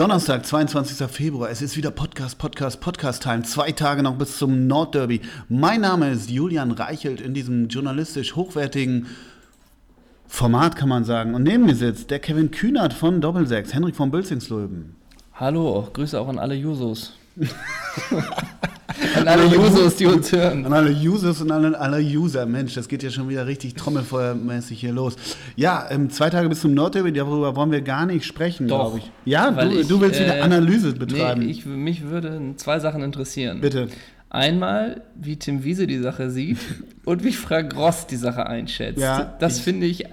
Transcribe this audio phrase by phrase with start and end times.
[0.00, 1.06] Donnerstag, 22.
[1.10, 1.50] Februar.
[1.50, 3.42] Es ist wieder Podcast, Podcast, Podcast-Time.
[3.42, 5.20] Zwei Tage noch bis zum Nordderby.
[5.50, 9.08] Mein Name ist Julian Reichelt in diesem journalistisch hochwertigen
[10.26, 11.34] Format, kann man sagen.
[11.34, 14.96] Und neben mir sitzt der Kevin Kühnert von Doppelsechs, Henrik von Bülzingslöwen.
[15.34, 17.12] Hallo, Grüße auch an alle Jusos.
[19.16, 20.64] an alle Jusos, die uns hören.
[20.66, 22.46] An alle Users und an alle User.
[22.46, 25.16] Mensch, das geht ja schon wieder richtig trommelfeuermäßig hier los.
[25.56, 29.10] Ja, ähm, zwei Tage bis zum Nordderby, darüber wollen wir gar nicht sprechen, glaube ich.
[29.24, 31.44] Ja, du, ich, du, willst äh, wieder Analyse betreiben.
[31.44, 33.60] Nee, ich, mich würden zwei Sachen interessieren.
[33.60, 33.88] Bitte.
[34.28, 36.58] Einmal, wie Tim Wiese die Sache sieht
[37.04, 39.00] und wie Frank Ross die Sache einschätzt.
[39.00, 40.04] Ja, das ich- finde ich,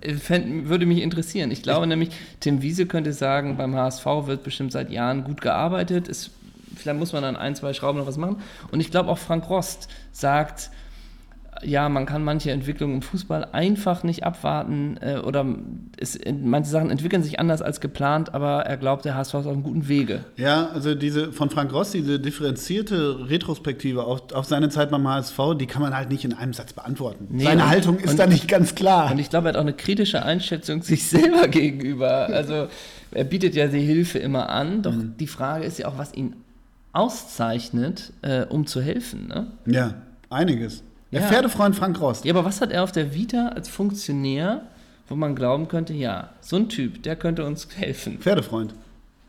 [0.00, 1.50] äh, fänd, würde mich interessieren.
[1.50, 6.08] Ich glaube nämlich, Tim Wiese könnte sagen, beim HSV wird bestimmt seit Jahren gut gearbeitet.
[6.08, 6.30] Es,
[6.76, 8.36] vielleicht muss man an ein, zwei Schrauben noch was machen.
[8.70, 10.70] Und ich glaube auch Frank Rost sagt,
[11.62, 15.46] ja, man kann manche Entwicklungen im Fußball einfach nicht abwarten äh, oder
[15.96, 19.52] es, manche Sachen entwickeln sich anders als geplant, aber er glaubt, der HSV ist auf
[19.52, 20.24] einem guten Wege.
[20.36, 25.38] Ja, also diese von Frank Ross, diese differenzierte Retrospektive auf, auf seine Zeit beim HSV,
[25.58, 27.28] die kann man halt nicht in einem Satz beantworten.
[27.30, 29.12] Nee, seine und- Haltung ist und- da nicht ganz klar.
[29.12, 32.26] Und ich glaube, er hat auch eine kritische Einschätzung sich selber gegenüber.
[32.26, 32.66] Also
[33.12, 35.14] er bietet ja die Hilfe immer an, doch Mhm.
[35.18, 36.34] die Frage ist ja auch, was ihn
[36.94, 39.28] auszeichnet, äh, um zu helfen.
[39.28, 39.46] Ne?
[39.66, 39.94] ja,
[40.30, 40.82] einiges.
[41.12, 41.28] Der Ja.
[41.28, 42.24] Pferdefreund Frank Ross.
[42.24, 44.62] Ja, aber was hat er auf der Vita als Funktionär,
[45.08, 48.18] wo man glauben könnte, ja, so ein Typ, der könnte uns helfen.
[48.18, 48.74] Pferdefreund.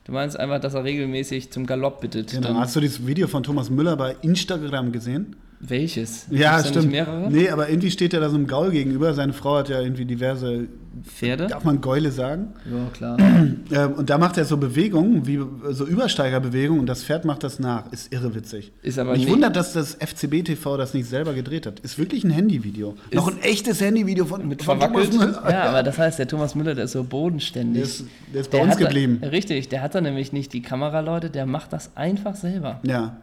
[0.06, 2.32] Du meinst einfach, dass er regelmäßig zum Galopp bittet.
[2.32, 2.48] Genau.
[2.50, 5.36] Dann- Hast du dieses Video von Thomas Müller bei Instagram gesehen?
[5.62, 6.28] welches?
[6.30, 6.86] Ja, Gibt's da stimmt.
[6.86, 9.14] Nicht mehrere Nee, aber irgendwie steht er da so einem Gaul gegenüber.
[9.16, 10.68] Seine Frau hat ja irgendwie diverse,
[11.04, 11.48] Pferde?
[11.48, 12.54] darf man Gäule sagen?
[12.66, 13.18] Ja, klar.
[13.72, 15.40] Ähm, und da macht er so Bewegungen, wie
[15.72, 17.92] so Übersteigerbewegungen und das Pferd macht das nach.
[17.92, 18.72] Ist irre witzig.
[18.84, 21.80] Ist aber Mich wundert, dass das FCB TV das nicht selber gedreht hat.
[21.80, 22.96] Ist wirklich ein Handyvideo.
[23.12, 25.12] Noch ein echtes Handyvideo von, Mit von Thomas.
[25.12, 25.44] Müller.
[25.50, 27.76] Ja, aber das heißt, der Thomas Müller, der ist so bodenständig.
[27.76, 29.20] Der ist- der ist bei uns hat da- geblieben.
[29.24, 32.80] richtig, der hat da nämlich nicht die Kameraleute, der macht das einfach selber.
[32.84, 33.18] Ja,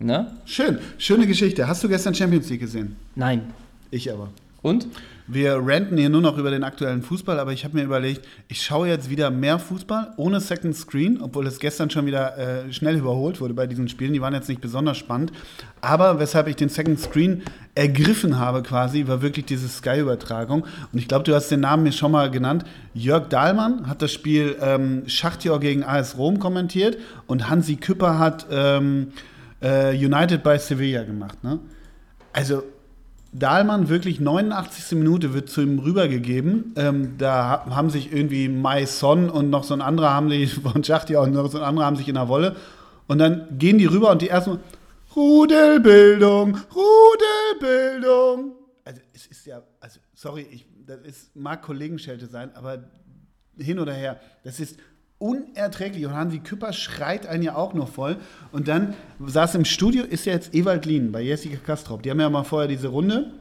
[0.00, 0.30] Ne?
[0.44, 0.78] schön.
[0.98, 1.66] Schöne Geschichte.
[1.66, 2.94] Hast du gestern Champions League gesehen?
[3.16, 3.42] Nein.
[3.90, 4.28] Ich aber.
[4.62, 4.86] Und?
[5.30, 8.62] Wir ranten hier nur noch über den aktuellen Fußball, aber ich habe mir überlegt, ich
[8.62, 12.96] schaue jetzt wieder mehr Fußball ohne Second Screen, obwohl es gestern schon wieder äh, schnell
[12.96, 14.14] überholt wurde bei diesen Spielen.
[14.14, 15.32] Die waren jetzt nicht besonders spannend.
[15.82, 17.42] Aber weshalb ich den Second Screen
[17.74, 20.62] ergriffen habe quasi, war wirklich diese Sky-Übertragung.
[20.94, 22.64] Und ich glaube, du hast den Namen mir schon mal genannt.
[22.94, 26.96] Jörg Dahlmann hat das Spiel ähm, Schachtjor gegen AS Rom kommentiert
[27.26, 29.08] und Hansi Küpper hat ähm,
[29.60, 31.44] äh, United bei Sevilla gemacht.
[31.44, 31.58] Ne?
[32.32, 32.62] Also
[33.32, 34.98] Dahlmann wirklich 89.
[34.98, 36.72] Minute wird zu ihm rübergegeben.
[36.76, 40.54] Ähm, da ha- haben sich irgendwie Mai Son und noch so ein anderer haben sich
[40.62, 42.56] von Schachtia und noch so ein anderer haben sich in der Wolle.
[43.06, 44.58] Und dann gehen die rüber und die ersten
[45.14, 48.52] Rudelbildung, Rudelbildung.
[48.84, 52.84] Also es ist ja, also sorry, ich, das ist, mag Kollegenschelte sein, aber
[53.58, 54.78] hin oder her, das ist
[55.18, 56.06] unerträglich.
[56.06, 58.16] Und Hansi Küpper schreit einen ja auch noch voll.
[58.52, 62.02] Und dann saß im Studio, ist ja jetzt Ewald Lien bei Jessica Kastrop.
[62.02, 63.32] Die haben ja mal vorher diese Runde.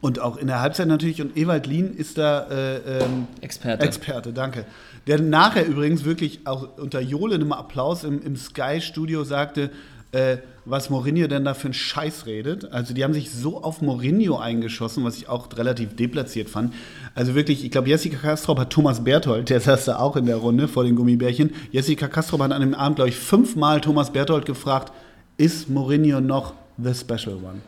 [0.00, 1.22] Und auch in der Halbzeit natürlich.
[1.22, 3.84] Und Ewald Lien ist da äh, ähm, Experte.
[3.84, 4.64] Experte, danke.
[5.06, 9.70] Der nachher übrigens wirklich auch unter johlendem Applaus im, im Sky-Studio sagte,
[10.12, 12.72] äh, was Mourinho denn da für einen Scheiß redet.
[12.72, 16.74] Also die haben sich so auf Mourinho eingeschossen, was ich auch relativ deplatziert fand.
[17.14, 20.36] Also wirklich, ich glaube, Jessica Kastrop hat Thomas Berthold, der saß da auch in der
[20.36, 21.54] Runde vor den Gummibärchen.
[21.70, 24.92] Jessica Kastrop hat an dem Abend, glaube ich, fünfmal Thomas Berthold gefragt,
[25.36, 27.60] ist Mourinho noch the special one?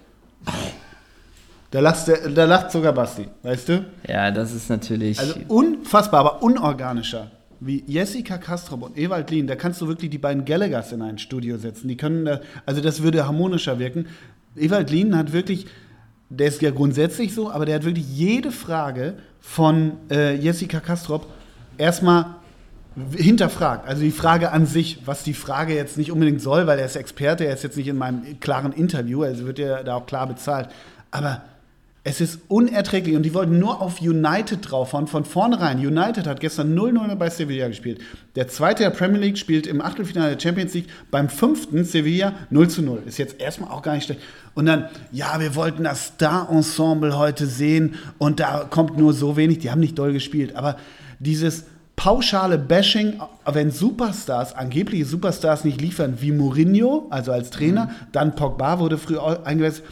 [1.70, 3.84] Da lacht, da lacht sogar Basti, weißt du?
[4.08, 5.18] Ja, das ist natürlich.
[5.18, 7.30] Also unfassbar, aber unorganischer.
[7.60, 11.18] Wie Jessica Kastrop und Ewald Lien, da kannst du wirklich die beiden Gallaghers in ein
[11.18, 11.88] Studio setzen.
[11.88, 14.06] Die können da, also das würde harmonischer wirken.
[14.56, 15.66] Ewald Lien hat wirklich,
[16.30, 21.26] der ist ja grundsätzlich so, aber der hat wirklich jede Frage von äh, Jessica Kastrop
[21.78, 22.36] erstmal
[23.16, 23.86] hinterfragt.
[23.86, 26.96] Also die Frage an sich, was die Frage jetzt nicht unbedingt soll, weil er ist
[26.96, 30.26] Experte, er ist jetzt nicht in meinem klaren Interview, also wird er da auch klar
[30.26, 30.68] bezahlt.
[31.10, 31.42] Aber
[32.08, 35.76] es ist unerträglich und die wollten nur auf United draufhauen von vornherein.
[35.76, 38.00] United hat gestern 0-0 bei Sevilla gespielt.
[38.34, 42.68] Der zweite der Premier League spielt im Achtelfinale der Champions League beim fünften Sevilla 0
[42.68, 43.02] zu 0.
[43.04, 44.22] Ist jetzt erstmal auch gar nicht schlecht.
[44.54, 49.58] Und dann, ja, wir wollten das Star-Ensemble heute sehen und da kommt nur so wenig.
[49.58, 50.78] Die haben nicht doll gespielt, aber
[51.18, 51.64] dieses
[51.94, 58.78] pauschale Bashing, wenn Superstars, angebliche Superstars nicht liefern, wie Mourinho, also als Trainer, dann Pogba
[58.78, 59.84] wurde früh eingewechselt.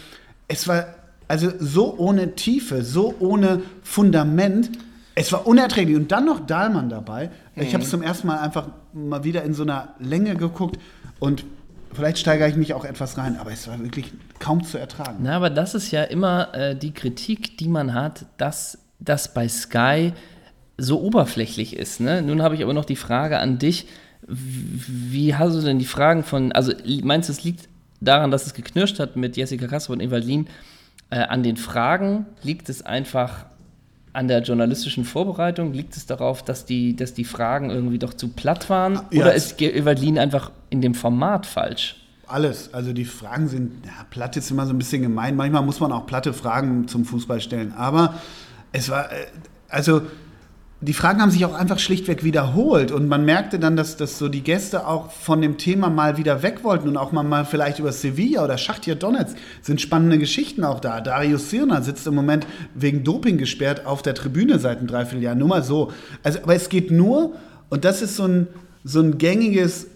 [0.48, 0.86] Es war
[1.28, 4.70] also so ohne Tiefe, so ohne Fundament.
[5.14, 5.96] Es war unerträglich.
[5.96, 7.30] Und dann noch Dahlmann dabei.
[7.54, 10.78] Ich habe es zum ersten Mal einfach mal wieder in so einer Länge geguckt
[11.18, 11.44] und
[11.92, 15.18] vielleicht steigere ich mich auch etwas rein, aber es war wirklich kaum zu ertragen.
[15.22, 19.48] Na, aber das ist ja immer äh, die Kritik, die man hat, dass das bei
[19.48, 20.12] Sky
[20.78, 22.00] so oberflächlich ist.
[22.00, 22.20] Ne?
[22.20, 23.86] Nun habe ich aber noch die Frage an dich,
[24.28, 27.68] wie hast du denn die Fragen von, also meinst du, es liegt
[28.00, 30.48] daran, dass es geknirscht hat mit Jessica Kasper und Evalin?
[31.10, 33.46] Äh, an den Fragen liegt es einfach
[34.12, 35.72] an der journalistischen Vorbereitung?
[35.72, 39.00] Liegt es darauf, dass die, dass die Fragen irgendwie doch zu platt waren?
[39.10, 41.96] Ja, Oder ist Evalin einfach in dem Format falsch?
[42.26, 42.72] Alles.
[42.74, 45.36] Also die Fragen sind, ja, platt ist immer so ein bisschen gemein.
[45.36, 47.72] Manchmal muss man auch platte Fragen zum Fußball stellen.
[47.76, 48.14] Aber
[48.72, 49.26] es war, äh,
[49.68, 50.02] also
[50.82, 54.28] die Fragen haben sich auch einfach schlichtweg wiederholt und man merkte dann, dass, dass so
[54.28, 57.78] die Gäste auch von dem Thema mal wieder weg wollten und auch mal, mal vielleicht
[57.78, 61.00] über Sevilla oder Schachtja Donetsk sind spannende Geschichten auch da.
[61.00, 65.48] Darius Sirner sitzt im Moment wegen Doping gesperrt auf der Tribüne seit einem Dreivierteljahr, nur
[65.48, 65.92] mal so.
[66.22, 67.32] Also, aber es geht nur,
[67.70, 68.46] und das ist so ein,
[68.84, 69.86] so ein gängiges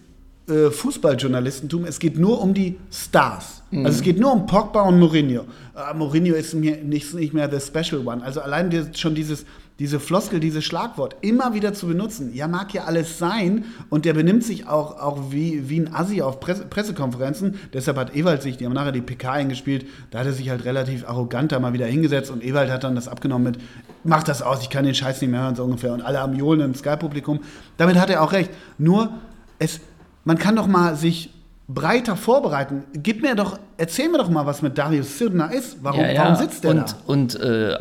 [0.49, 3.60] äh, Fußballjournalistentum, es geht nur um die Stars.
[3.70, 3.87] Mhm.
[3.87, 5.43] Also es geht nur um Pogba und Mourinho.
[5.75, 8.22] Äh, Mourinho ist nicht, nicht mehr the special one.
[8.22, 9.44] Also allein die, schon dieses
[9.81, 12.34] diese Floskel, dieses Schlagwort immer wieder zu benutzen.
[12.34, 16.20] Ja, mag ja alles sein und der benimmt sich auch, auch wie, wie ein Assi
[16.20, 17.58] auf Presse, Pressekonferenzen.
[17.72, 20.67] Deshalb hat Ewald sich, die haben nachher die PK eingespielt, da hat er sich halt
[20.67, 23.58] relativ arrogant da mal wieder hingesetzt und Ewald hat dann das abgenommen mit,
[24.05, 25.94] mach das aus, ich kann den Scheiß nicht mehr hören, so ungefähr.
[25.94, 27.40] Und alle am Johlen im Sky-Publikum.
[27.78, 28.50] Damit hat er auch recht.
[28.76, 29.14] Nur,
[29.58, 29.81] es,
[30.26, 31.32] man kann doch mal sich
[31.75, 32.84] breiter vorbereiten.
[32.93, 35.78] Gib mir doch, erzähl mir doch mal, was mit Darius Sirna ist.
[35.82, 36.22] Warum, ja, ja.
[36.22, 36.96] warum sitzt der und, da?
[37.06, 37.76] Und äh,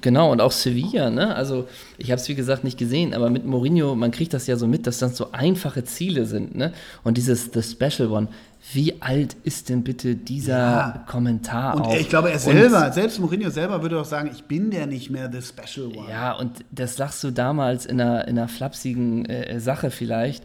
[0.00, 1.34] Genau, und auch Sevilla, ne?
[1.34, 1.68] Also,
[1.98, 4.66] ich habe es wie gesagt nicht gesehen, aber mit Mourinho, man kriegt das ja so
[4.66, 6.72] mit, dass das so einfache Ziele sind, ne?
[7.02, 8.28] Und dieses The Special One,
[8.72, 11.04] wie alt ist denn bitte dieser ja.
[11.06, 11.76] Kommentar?
[11.76, 11.94] Und auch?
[11.94, 15.10] ich glaube, er selber, und, selbst Mourinho selber würde doch sagen, ich bin der nicht
[15.10, 16.10] mehr The Special One.
[16.10, 20.44] Ja, und das sagst du damals in einer, in einer flapsigen äh, Sache vielleicht.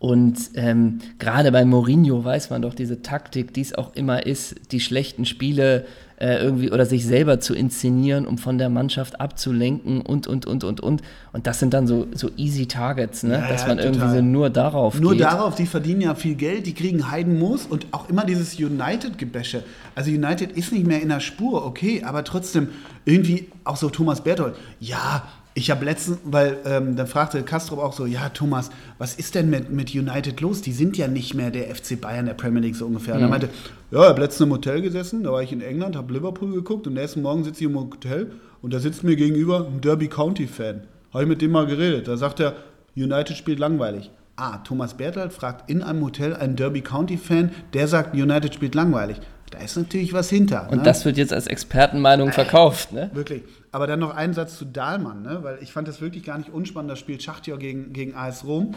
[0.00, 4.72] Und ähm, gerade bei Mourinho weiß man doch diese Taktik, die es auch immer ist,
[4.72, 5.84] die schlechten Spiele
[6.16, 10.64] äh, irgendwie oder sich selber zu inszenieren, um von der Mannschaft abzulenken und, und, und,
[10.64, 11.02] und, und.
[11.34, 13.34] Und das sind dann so, so easy Targets, ne?
[13.34, 15.20] Ja, dass man ja, irgendwie so nur darauf Nur geht.
[15.20, 19.64] darauf, die verdienen ja viel Geld, die kriegen Heidenmoos und auch immer dieses United-Gebäsche.
[19.94, 22.68] Also United ist nicht mehr in der Spur, okay, aber trotzdem
[23.04, 25.24] irgendwie auch so Thomas Berthold, ja,
[25.54, 29.50] ich habe letztens, weil ähm, dann fragte Castro auch so, ja Thomas, was ist denn
[29.50, 30.62] mit, mit United los?
[30.62, 33.14] Die sind ja nicht mehr der FC Bayern der Premier League so ungefähr.
[33.14, 33.20] Mhm.
[33.20, 33.48] Und er meinte,
[33.90, 36.86] ja, ich habe letztens im Hotel gesessen, da war ich in England, habe Liverpool geguckt
[36.86, 38.30] und nächsten Morgen sitze ich im Hotel
[38.62, 40.82] und da sitzt mir gegenüber ein Derby County Fan.
[41.12, 42.06] Habe ich mit dem mal geredet.
[42.06, 42.54] Da sagt er,
[42.96, 44.10] United spielt langweilig.
[44.36, 48.74] Ah, Thomas Berthold fragt in einem Hotel einen Derby County Fan, der sagt, United spielt
[48.74, 49.20] langweilig.
[49.50, 50.68] Da ist natürlich was hinter.
[50.70, 50.82] Und ne?
[50.84, 53.10] das wird jetzt als Expertenmeinung äh, verkauft, ne?
[53.12, 53.42] Wirklich.
[53.72, 55.40] Aber dann noch einen Satz zu Dahlmann, ne?
[55.42, 56.90] weil ich fand das wirklich gar nicht unspannend.
[56.90, 58.74] Das spielt Schachtjör gegen, gegen AS Rom.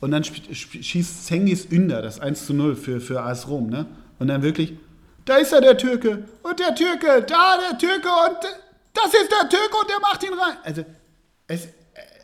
[0.00, 3.68] Und dann schießt Zengis Ünder das 1 zu 0 für, für AS Rom.
[3.70, 3.86] Ne?
[4.18, 4.74] Und dann wirklich,
[5.24, 6.24] da ist er der Türke.
[6.42, 8.08] Und der Türke, da der Türke.
[8.08, 8.38] Und
[8.94, 10.56] das ist der Türke und der macht ihn rein.
[10.64, 10.84] Also
[11.46, 11.68] es,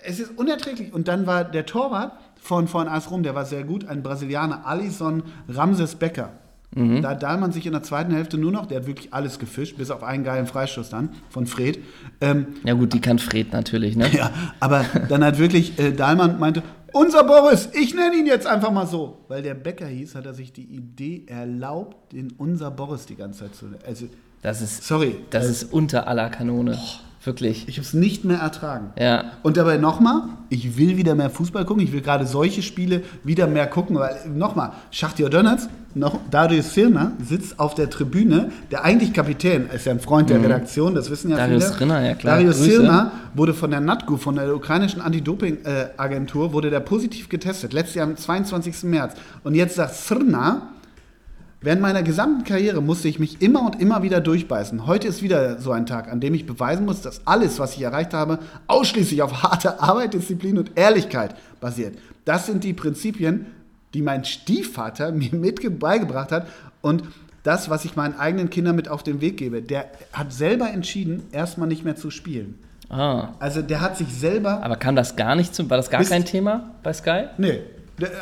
[0.04, 0.92] es ist unerträglich.
[0.92, 4.66] Und dann war der Torwart von, von AS Rom, der war sehr gut, ein Brasilianer,
[4.66, 6.32] Alisson Ramses Becker.
[6.78, 7.02] Mhm.
[7.02, 9.76] Da hat Dahlmann sich in der zweiten Hälfte nur noch, der hat wirklich alles gefischt,
[9.76, 11.78] bis auf einen geilen Freistoß dann von Fred.
[12.20, 14.08] Ähm, ja gut, die kann Fred natürlich, ne?
[14.18, 18.70] Ja, aber dann hat wirklich äh, Dahlmann meinte, unser Boris, ich nenne ihn jetzt einfach
[18.70, 19.18] mal so.
[19.28, 23.40] Weil der Bäcker hieß, hat er sich die Idee erlaubt, den unser Boris die ganze
[23.40, 23.82] Zeit zu nennen.
[23.86, 24.06] Also,
[24.42, 25.16] das ist, sorry.
[25.30, 26.72] Das äh, ist unter aller Kanone.
[26.72, 27.07] Boah.
[27.24, 27.66] Wirklich.
[27.68, 28.92] Ich habe es nicht mehr ertragen.
[28.98, 29.32] Ja.
[29.42, 31.82] Und dabei nochmal, ich will wieder mehr Fußball gucken.
[31.82, 33.96] Ich will gerade solche Spiele wieder mehr gucken.
[33.96, 38.52] Weil nochmal, Schachtja Dönitz, noch Darius Sirner sitzt auf der Tribüne.
[38.70, 40.44] Der eigentlich Kapitän ist ja ein Freund der mhm.
[40.44, 41.80] Redaktion, das wissen ja Darius viele.
[41.80, 42.36] Rinner, ja klar.
[42.36, 47.72] Darius Sirner wurde von der NATGU, von der ukrainischen Anti-Doping-Agentur, wurde der positiv getestet.
[47.72, 48.84] Letztes Jahr am 22.
[48.84, 49.14] März.
[49.42, 50.68] Und jetzt sagt Sirner,
[51.60, 54.86] Während meiner gesamten Karriere musste ich mich immer und immer wieder durchbeißen.
[54.86, 57.82] Heute ist wieder so ein Tag, an dem ich beweisen muss, dass alles, was ich
[57.82, 58.38] erreicht habe,
[58.68, 61.98] ausschließlich auf harte Arbeit, Disziplin und Ehrlichkeit basiert.
[62.24, 63.46] Das sind die Prinzipien,
[63.92, 66.46] die mein Stiefvater mir mit beigebracht hat
[66.80, 67.02] und
[67.42, 69.60] das, was ich meinen eigenen Kindern mit auf den Weg gebe.
[69.60, 72.58] Der hat selber entschieden, erstmal nicht mehr zu spielen.
[72.88, 73.30] Ah.
[73.40, 74.62] Also der hat sich selber.
[74.62, 77.24] Aber kam das gar nicht zum, war das gar kein Thema bei Sky?
[77.36, 77.62] Nee,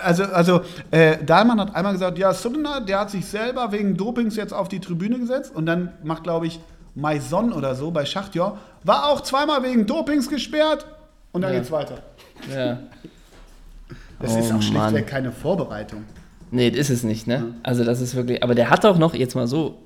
[0.03, 4.37] also, also äh, Dahlmann hat einmal gesagt, ja, Sudner, der hat sich selber wegen Dopings
[4.37, 6.61] jetzt auf die Tribüne gesetzt und dann macht, glaube ich,
[6.95, 10.87] Maison oder so bei Schachtjor, war auch zweimal wegen Dopings gesperrt
[11.33, 11.59] und dann ja.
[11.59, 11.99] geht's weiter.
[12.55, 12.79] Ja.
[14.19, 15.07] Das oh, ist auch schlichtweg Mann.
[15.07, 16.05] keine Vorbereitung.
[16.51, 17.55] Nee, das ist es nicht, ne?
[17.63, 19.77] Also das ist wirklich, aber der hat doch noch, jetzt mal so,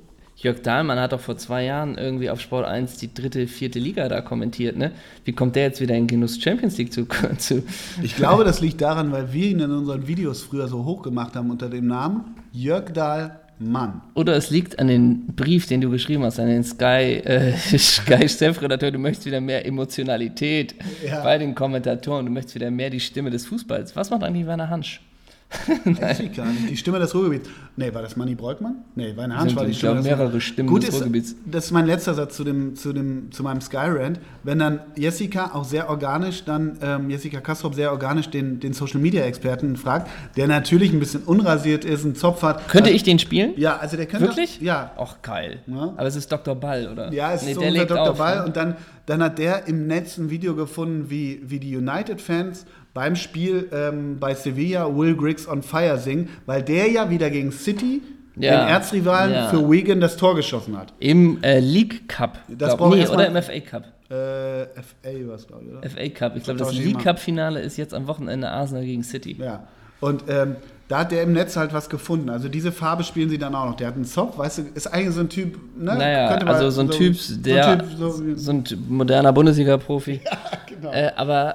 [0.43, 4.09] Jörg Dahlmann hat doch vor zwei Jahren irgendwie auf Sport 1 die dritte, vierte Liga
[4.09, 4.93] da kommentiert, ne?
[5.25, 7.07] Wie kommt der jetzt wieder in Genuss Champions League zu?
[7.39, 7.63] zu
[8.03, 11.37] ich glaube, das liegt daran, weil wir ihn in unseren Videos früher so hoch gemacht
[11.37, 14.01] haben unter dem Namen Jörg Dahlmann.
[14.15, 18.27] Oder es liegt an den Brief, den du geschrieben hast, an den Sky, äh, Sky
[18.27, 18.93] Chefredakteur.
[18.93, 20.75] Du möchtest wieder mehr Emotionalität
[21.07, 21.23] ja.
[21.23, 22.25] bei den Kommentatoren.
[22.25, 23.95] Du möchtest wieder mehr die Stimme des Fußballs.
[23.95, 25.03] Was macht eigentlich Werner Hansch?
[25.85, 27.49] Jessica, die Stimme des Ruhrgebiets.
[27.76, 28.76] Nee, war das Manny Breukmann?
[28.95, 30.95] Nee, Wein Hans Sind, war die ich Stimme glaube, des mehrere Stimmen Gut des ist,
[30.97, 31.35] Ruhrgebiets.
[31.45, 34.21] das ist mein letzter Satz zu, dem, zu, dem, zu meinem Skyrant.
[34.45, 39.00] Wenn dann Jessica auch sehr organisch, dann ähm, Jessica Kastrop sehr organisch den, den Social
[39.00, 42.69] Media Experten fragt, der natürlich ein bisschen unrasiert ist, einen Zopf hat.
[42.69, 43.52] Könnte Also- ich den spielen?
[43.57, 44.26] Ja, also der könnte.
[44.28, 44.61] Wirklich?
[44.61, 44.92] Ja.
[44.99, 45.61] Ach, geil.
[45.66, 45.95] Ja.
[45.97, 46.54] Aber es ist Dr.
[46.54, 47.12] Ball, oder?
[47.12, 48.11] Ja, es Nee, ist so der unser Dr.
[48.11, 48.38] auf, Ball.
[48.40, 48.45] ne?
[48.45, 48.76] Und dann,
[49.07, 54.19] dann hat der im Netz ein Video gefunden, wie, wie die United-Fans beim Spiel ähm,
[54.19, 58.03] bei Sevilla Will Griggs on Fire singen, weil der ja wieder gegen City,
[58.37, 58.61] Ja.
[58.65, 59.49] den Erzrivalen, Ja.
[59.49, 60.93] für Wigan das Tor geschossen hat.
[60.99, 62.39] Im äh, League Cup.
[62.49, 63.85] Das glaub, nee, oder im FA Cup.
[64.11, 65.89] Äh, FA war es, glaube ich, oder?
[65.89, 66.37] FA Cup.
[66.37, 66.73] Ich glaube, das.
[66.75, 69.37] League Cup-Finale ist jetzt am Wochenende Arsenal gegen City.
[69.39, 69.65] Ja.
[70.01, 70.57] Und ähm,
[70.89, 72.31] da hat der im Netz halt was gefunden.
[72.31, 73.77] Also diese Farbe spielen sie dann auch noch.
[73.77, 75.95] Der hat einen Zopf, weißt du, ist eigentlich so ein Typ, ne?
[75.97, 80.21] Naja, also so ein Typ, der, So ein Typ, so, so ein moderner Bundesliga-Profi.
[80.67, 80.91] genau.
[80.93, 81.55] Äh, aber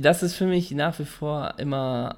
[0.00, 2.16] das ist für mich nach wie vor immer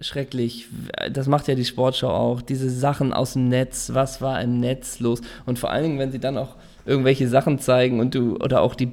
[0.00, 0.66] schrecklich.
[1.12, 2.42] Das macht ja die Sportschau auch.
[2.42, 5.20] Diese Sachen aus dem Netz, was war im Netz los?
[5.46, 6.56] Und vor allen Dingen, wenn sie dann auch
[6.86, 8.92] irgendwelche Sachen zeigen und du, oder auch die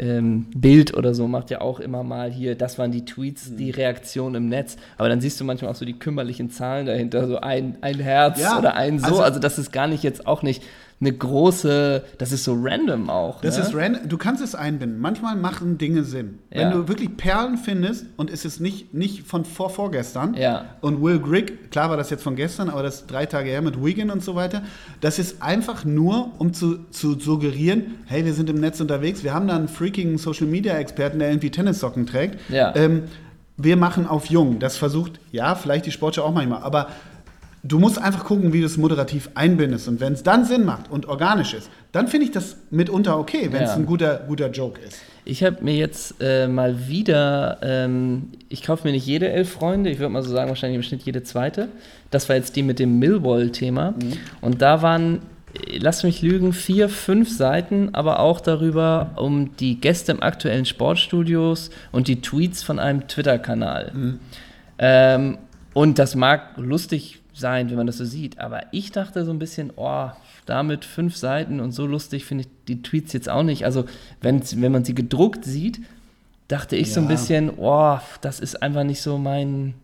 [0.00, 3.56] ähm, Bild oder so macht ja auch immer mal hier, das waren die Tweets, Mhm.
[3.58, 4.76] die Reaktion im Netz.
[4.98, 8.40] Aber dann siehst du manchmal auch so die kümmerlichen Zahlen dahinter, so ein, ein Herz
[8.40, 9.06] Ja, oder ein so.
[9.06, 10.62] also- Also, das ist gar nicht jetzt auch nicht
[11.00, 13.40] eine große, das ist so random auch.
[13.40, 13.64] Das ne?
[13.64, 14.08] ist random.
[14.08, 15.00] Du kannst es einbinden.
[15.00, 16.38] Manchmal machen Dinge Sinn.
[16.50, 16.60] Ja.
[16.60, 20.64] Wenn du wirklich Perlen findest und es ist nicht, nicht von vor vorgestern Ja.
[20.80, 23.84] und Will Grigg, klar war das jetzt von gestern, aber das drei Tage her mit
[23.84, 24.62] Wigan und so weiter,
[25.00, 29.34] das ist einfach nur, um zu, zu suggerieren, hey, wir sind im Netz unterwegs, wir
[29.34, 32.38] haben da einen freaking Social-Media-Experten, der irgendwie Tennissocken trägt.
[32.50, 32.74] Ja.
[32.76, 33.04] Ähm,
[33.56, 34.58] wir machen auf jung.
[34.58, 36.88] Das versucht, ja, vielleicht die Sportschau auch manchmal, aber
[37.66, 39.88] du musst einfach gucken, wie du es moderativ einbindest.
[39.88, 43.48] Und wenn es dann Sinn macht und organisch ist, dann finde ich das mitunter okay,
[43.50, 43.76] wenn es Ja.
[43.76, 44.98] ein guter, guter Joke ist.
[45.24, 49.88] Ich habe mir jetzt äh, mal wieder, ähm, ich kaufe mir nicht jede elf Freunde,
[49.88, 51.68] ich würde mal so sagen, wahrscheinlich im Schnitt jede zweite.
[52.10, 53.94] Das war jetzt die mit dem Millwall-Thema.
[54.42, 55.20] Und da waren,
[55.80, 61.70] lass mich lügen, vier, fünf Seiten, aber auch darüber um die Gäste im aktuellen Sportstudios
[61.90, 64.18] und die Tweets von einem Twitter-Kanal.
[64.78, 65.38] Ähm,
[65.72, 69.38] und das mag lustig sein, wenn man das so sieht, aber ich dachte so ein
[69.38, 70.08] bisschen, oh,
[70.46, 73.64] damit fünf Seiten und so lustig finde ich die Tweets jetzt auch nicht.
[73.64, 73.84] Also,
[74.20, 75.80] wenn's, wenn man sie gedruckt sieht,
[76.48, 77.10] dachte ich so ein Ja.
[77.10, 79.74] bisschen, oh, das ist einfach nicht so mein,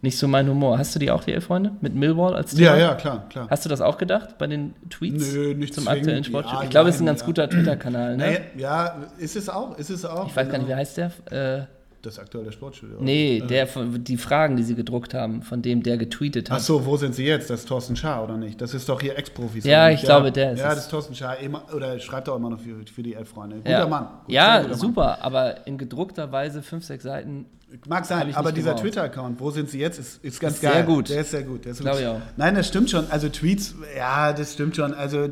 [0.00, 0.78] nicht so mein Humor.
[0.78, 1.72] Hast du die auch, die Freunde?
[1.80, 2.70] Mit Millwall als Thema?
[2.70, 3.46] Ja, ja, klar, klar.
[3.50, 6.00] Hast du das auch gedacht bei den Tweets Nö, nicht zum zwingend.
[6.00, 6.46] aktuellen Sport?
[6.46, 7.26] Ja, ich glaube, es ist ein ganz ja.
[7.26, 8.16] guter Twitter-Kanal.
[8.16, 8.24] Ne?
[8.24, 10.26] Naja, ja, ist es auch, ist es auch.
[10.26, 11.12] Ich weiß gar nicht, wie heißt der?
[11.30, 11.66] Äh,
[12.02, 12.96] Das aktuelle Sportstudio.
[13.00, 16.58] nee, Äh, der von, die Fragen, die sie gedruckt haben, von dem der getweetet hat.
[16.58, 17.48] Ach so, wo sind sie jetzt?
[17.48, 18.60] Das ist Thorsten Schaar, oder nicht?
[18.60, 19.64] Das ist doch hier Ex-Profis.
[19.64, 20.04] Ja, oder ich nicht?
[20.06, 21.38] glaube, der ist Ja, das ist Thorsten Schaar.
[21.38, 23.58] Immer, oder schreibt auch immer noch für, für die Elf-Freunde.
[23.58, 23.86] Guter ja.
[23.86, 24.08] Mann.
[24.26, 24.78] Gut, ja, guter Mann.
[24.78, 27.46] super, aber in gedruckter Weise fünf, sechs Seiten.
[27.88, 28.76] Mag sein, aber dieser.
[28.76, 30.72] Twitter-Account, wo sind sie jetzt, ist, ist ganz Ist geil.
[30.74, 31.08] sehr gut.
[31.08, 31.64] Der ist sehr gut.
[31.64, 32.36] Der ist Glaube wirklich- ich auch.
[32.36, 33.10] Nein, das stimmt schon.
[33.10, 34.92] Also Tweets, ja, das stimmt schon.
[34.94, 35.28] Also,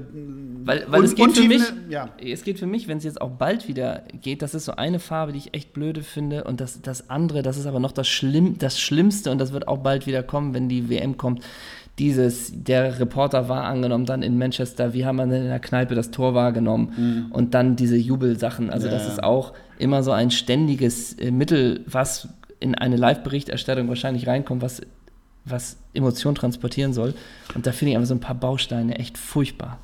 [0.64, 2.08] Weil, weil Und- es geht für mich, ja.
[2.22, 4.98] es geht für mich, wenn es jetzt auch bald wieder geht, das ist so eine
[5.00, 6.44] Farbe, die ich echt blöde finde.
[6.44, 9.68] Und das, das andere, das ist aber noch das, Schlimm, das Schlimmste und das wird
[9.68, 11.42] auch bald wieder kommen, wenn die WM kommt.
[11.98, 15.94] Dieses, der Reporter war angenommen dann in Manchester, wie haben wir denn in der Kneipe
[15.94, 18.70] das Tor wahrgenommen und dann diese Jubelsachen.
[18.70, 18.92] Also Mhm.
[18.92, 22.28] Ja, das ist auch immer so ein ständiges äh, Mittel, was
[22.60, 24.82] in eine Live-Berichterstattung wahrscheinlich reinkommt, was,
[25.44, 27.14] was Emotionen transportieren soll.
[27.54, 29.78] Und da finde ich einfach so ein paar Bausteine echt furchtbar.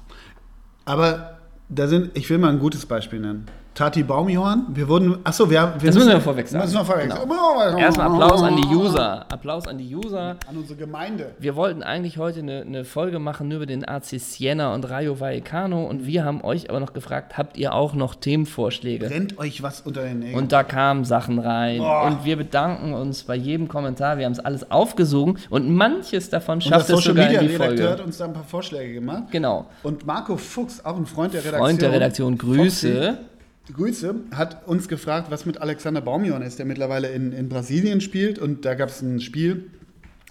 [0.84, 1.38] aber
[1.68, 3.46] da sind, ich will mal ein gutes Beispiel nennen.
[3.76, 6.64] Tati Baumjohann, wir wurden, achso, wir, wir Das müssen wir vorweg sagen.
[6.64, 7.78] Müssen wir vorweg sagen.
[7.78, 9.26] Erstmal Applaus an die User.
[9.30, 10.36] Applaus an die User.
[10.48, 11.34] An unsere Gemeinde.
[11.38, 15.20] Wir wollten eigentlich heute eine, eine Folge machen nur über den AC Siena und Rayo
[15.20, 19.08] Vallecano und wir haben euch aber noch gefragt, habt ihr auch noch Themenvorschläge?
[19.08, 20.38] Brennt euch was unter den Nägeln.
[20.38, 21.76] Und da kamen Sachen rein.
[21.76, 22.06] Boah.
[22.06, 24.16] Und wir bedanken uns bei jedem Kommentar.
[24.16, 27.54] Wir haben es alles aufgesogen und manches davon schafft es Social sogar Media in die
[27.56, 27.90] Redakteur Folge.
[27.90, 29.24] hat uns da ein paar Vorschläge gemacht.
[29.30, 29.66] Genau.
[29.82, 31.66] Und Marco Fuchs, auch ein Freund der Redaktion.
[31.66, 32.94] Freund der Redaktion, Grüße.
[33.02, 33.35] Foxy,
[33.72, 38.38] Grüße, hat uns gefragt, was mit Alexander Baumjohann ist, der mittlerweile in, in Brasilien spielt.
[38.38, 39.70] Und da gab es ein Spiel,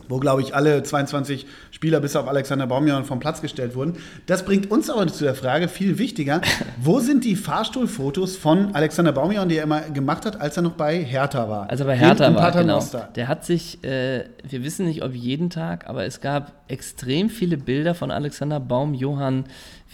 [0.08, 3.98] wo, glaube ich, alle 22 Spieler bis auf Alexander Baumjohann vom Platz gestellt wurden.
[4.26, 6.42] Das bringt uns aber zu der Frage, viel wichtiger,
[6.82, 10.74] wo sind die Fahrstuhlfotos von Alexander Baumjohann, die er immer gemacht hat, als er noch
[10.74, 11.70] bei Hertha war?
[11.70, 12.42] Also bei Hertha war, genau.
[12.42, 13.10] Paternoster.
[13.16, 17.58] Der hat sich, äh, wir wissen nicht, ob jeden Tag, aber es gab extrem viele
[17.58, 19.46] Bilder von Alexander Baum-Johann,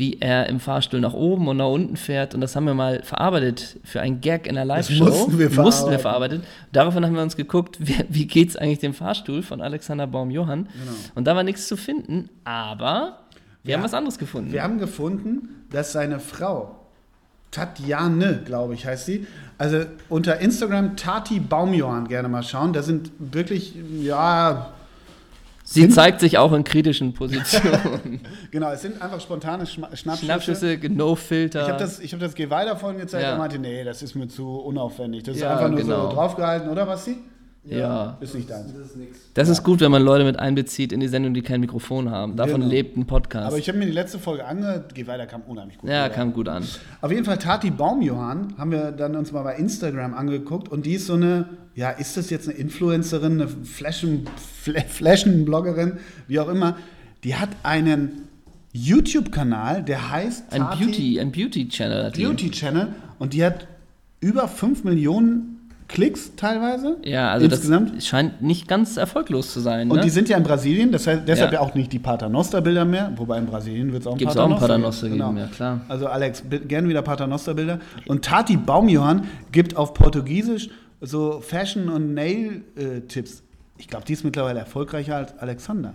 [0.01, 2.33] wie er im Fahrstuhl nach oben und nach unten fährt.
[2.33, 5.03] Und das haben wir mal verarbeitet für einen Gag in der Live-Show.
[5.03, 6.41] mussten wir Mussten wir verarbeiten.
[6.41, 6.43] verarbeitet.
[6.71, 10.63] Daraufhin haben wir uns geguckt, wie, wie geht es eigentlich dem Fahrstuhl von Alexander Baum-Johann.
[10.63, 10.91] Genau.
[11.13, 13.19] Und da war nichts zu finden, aber
[13.63, 13.77] wir Ja.
[13.77, 14.51] haben was anderes gefunden.
[14.51, 16.77] Wir haben gefunden, dass seine Frau
[17.51, 19.27] Tatjane, glaube ich, heißt sie.
[19.59, 22.73] Also unter Instagram Tati Baumjohann gerne mal schauen.
[22.73, 24.71] Da sind wirklich, ja,
[25.73, 28.19] Sie zeigt sich auch in kritischen Positionen.
[28.51, 30.25] genau, es sind einfach spontane Schma- Schnappschüsse.
[30.25, 31.63] Schnappschüsse, no Filter.
[31.63, 33.31] Ich habe das, ich hab das Geh weiter vorhin gezeigt, Ja.
[33.31, 35.23] er meinte, nee, das ist mir zu unaufwendig.
[35.23, 36.09] Das ist Ja, einfach nur genau.
[36.09, 37.17] so draufgehalten, oder Basti?
[37.63, 38.17] Ja.
[38.21, 38.73] Ist nicht deins.
[38.73, 39.17] Das ist nix.
[39.33, 42.35] Das ist gut, wenn man Leute mit einbezieht in die Sendung, die kein Mikrofon haben.
[42.35, 42.67] Davon Genau.
[42.71, 43.47] lebt ein Podcast.
[43.47, 45.89] Aber ich habe mir die letzte Folge angehört, Geh weiter kam unheimlich gut.
[45.89, 46.15] ja, rüber.
[46.15, 46.63] kam gut an.
[47.01, 50.93] Auf jeden Fall Tati Baumjohann haben wir dann uns mal bei Instagram angeguckt und die
[50.93, 54.25] ist so eine, ja, ist das jetzt eine Influencerin, eine Flashen,
[54.63, 56.77] Fla- Flashen-Bloggerin, wie auch immer,
[57.23, 58.23] die hat einen
[58.73, 62.23] YouTube-Kanal, der heißt Ein Tati Beauty, ein Beauty-Channel hat die.
[62.23, 62.87] Beauty-Channel
[63.19, 63.67] und die hat
[64.19, 65.50] über 5 Millionen
[65.91, 67.97] Klicks teilweise Ja, also insgesamt.
[67.97, 69.91] das scheint nicht ganz erfolglos zu sein.
[69.91, 70.03] und ne?
[70.03, 71.59] die sind ja in Brasilien, das heißt, deshalb Ja.
[71.61, 71.65] ja.
[71.67, 74.45] auch nicht die Paternoster-Bilder mehr, wobei in Brasilien wird es auch ein Gibt es auch
[74.45, 75.81] ein Paternoster Paternoster geben, geben, ja klar.
[75.89, 77.79] Also Alex, bi- gern wieder Paternoster-Bilder.
[78.07, 80.69] Und Tati Baumjohann gibt auf Portugiesisch
[81.01, 83.43] so Fashion- und Nail-Tipps.
[83.77, 85.93] Ich glaube, die ist mittlerweile erfolgreicher als Alexander.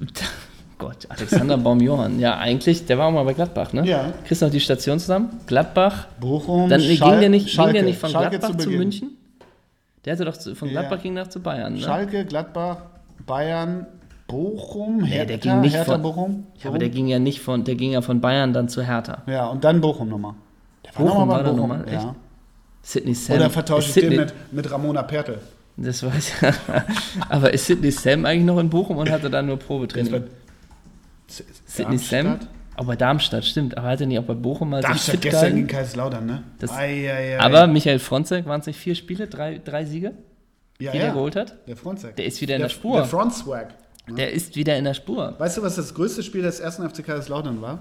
[0.78, 2.18] Gott, Alexander Baumjohann.
[2.18, 3.86] Ja, eigentlich, der war auch mal bei Gladbach, ne?
[3.86, 4.12] Ja.
[4.26, 5.28] Kriegst du noch die Station zusammen?
[5.46, 6.08] Gladbach.
[6.18, 7.72] Bochum, Dann nee, Schal- ging, der nicht, ging Schalke.
[7.74, 8.78] der nicht von Schalke Gladbach zu, Beginn.
[8.78, 9.10] München?
[10.04, 10.80] Der hatte doch zu, von Ja.
[10.80, 11.80] Gladbach ging nach zu Bayern, ne?
[11.80, 12.78] Schalke, Gladbach,
[13.26, 13.86] Bayern,
[14.26, 16.46] Bochum, Hertha, der ging nicht Hertha von- Bochum.
[16.62, 19.22] Ja, aber der ging ja nicht von, der ging ja von Bayern dann zu Hertha.
[19.26, 20.34] Ja, und dann Bochum nochmal.
[20.84, 21.68] Der Bochum war bei da Bochum.
[21.68, 22.02] noch mal, echt?
[22.02, 22.14] Ja.
[22.82, 23.36] Sidney Sam.
[23.36, 25.38] Oder vertausche ich den Sidney- mit, mit Ramona Pertel.
[25.76, 26.34] Das weiß ich.
[27.28, 30.24] aber ist Sidney Sam eigentlich noch in Bochum und hatte da nur Probetraining?
[31.66, 32.40] Sidney Sam?
[32.76, 33.76] Auch bei Darmstadt, stimmt.
[33.76, 35.56] Aber hat er nicht auch bei Bochum mal Darmstadt fit gestern gehalten?
[35.56, 36.42] gegen Kaiserslautern, ne?
[36.58, 37.40] Das- Ei, ei, ei.
[37.40, 40.12] Aber Michael Fronzek, waren es nicht vier Spiele, drei, drei Siege,
[40.78, 41.04] ja, die ja.
[41.04, 41.54] der geholt hat?
[41.68, 42.16] Der Frontzek.
[42.16, 42.96] Der ist wieder in der, der Spur.
[42.96, 43.74] Der Frontswag.
[44.08, 45.34] Der ist wieder in der Spur.
[45.38, 47.80] Weißt du, was das größte Spiel des ersten FC Kaiserslautern war?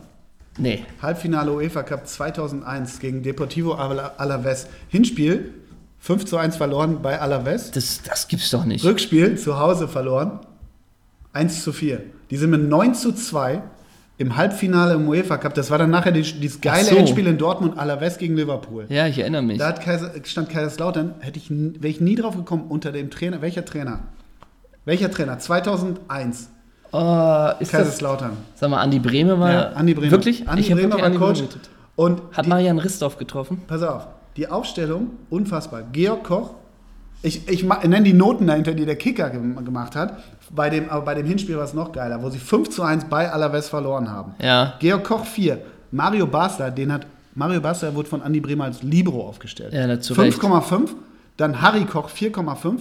[0.57, 0.83] Nee.
[1.01, 4.67] Halbfinale UEFA Cup 2001 gegen Deportivo Ala- Alaves.
[4.89, 5.53] Hinspiel
[5.99, 7.71] 5 zu 1 verloren bei Alaves.
[7.71, 8.83] Das, das gibt's doch nicht.
[8.83, 10.39] Rückspiel zu Hause verloren
[11.33, 12.01] 1 zu 4.
[12.29, 13.61] Die sind mit 9 zu 2
[14.21, 15.55] im Halbfinale im UEFA Cup.
[15.55, 16.95] Das war dann nachher die, dieses geile so.
[16.95, 18.85] Endspiel in Dortmund Alaves gegen Liverpool.
[18.89, 19.57] Ja, ich erinnere mich.
[19.57, 23.41] Da Kaiser, stand Kaiserslautern, hätte ich, wäre ich nie drauf gekommen, unter dem Trainer.
[23.41, 23.99] Welcher Trainer?
[24.85, 25.39] Welcher Trainer?
[25.39, 26.49] 2001.
[26.93, 28.37] Oh, ist das, Kaiserslautern.
[28.55, 29.51] sag mal, Andi Brehme war.
[29.51, 30.11] Ja, Andi Bremer.
[30.11, 30.47] Wirklich?
[30.47, 31.43] Andi ich Bremer wirklich war Andi Coach.
[31.95, 33.61] Und Hat die, Marian Ristorf getroffen?
[33.67, 34.07] pass auf,
[34.37, 35.83] die Aufstellung, unfassbar.
[35.91, 36.51] Georg Koch,
[37.23, 40.17] ich, ich nenne die Noten dahinter, die der Kicker gem- gemacht hat.
[40.53, 43.05] Bei dem, aber bei dem Hinspiel war es noch geiler, wo sie 5 zu 1
[43.05, 44.33] bei Alaves verloren haben.
[44.41, 44.73] Ja.
[44.79, 45.59] Georg Koch 4.
[45.91, 47.05] Mario Basler, den hat,
[47.35, 49.73] Mario Basler wurde von Andi Bremer als Libero aufgestellt.
[49.73, 50.37] Ja, na, zu Recht.
[50.39, 50.89] 5,5.
[51.37, 52.79] Dann Harry Koch 4,5.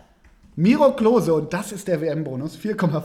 [0.57, 3.03] Miro Klose, und das ist der WM-Bonus, 4,5.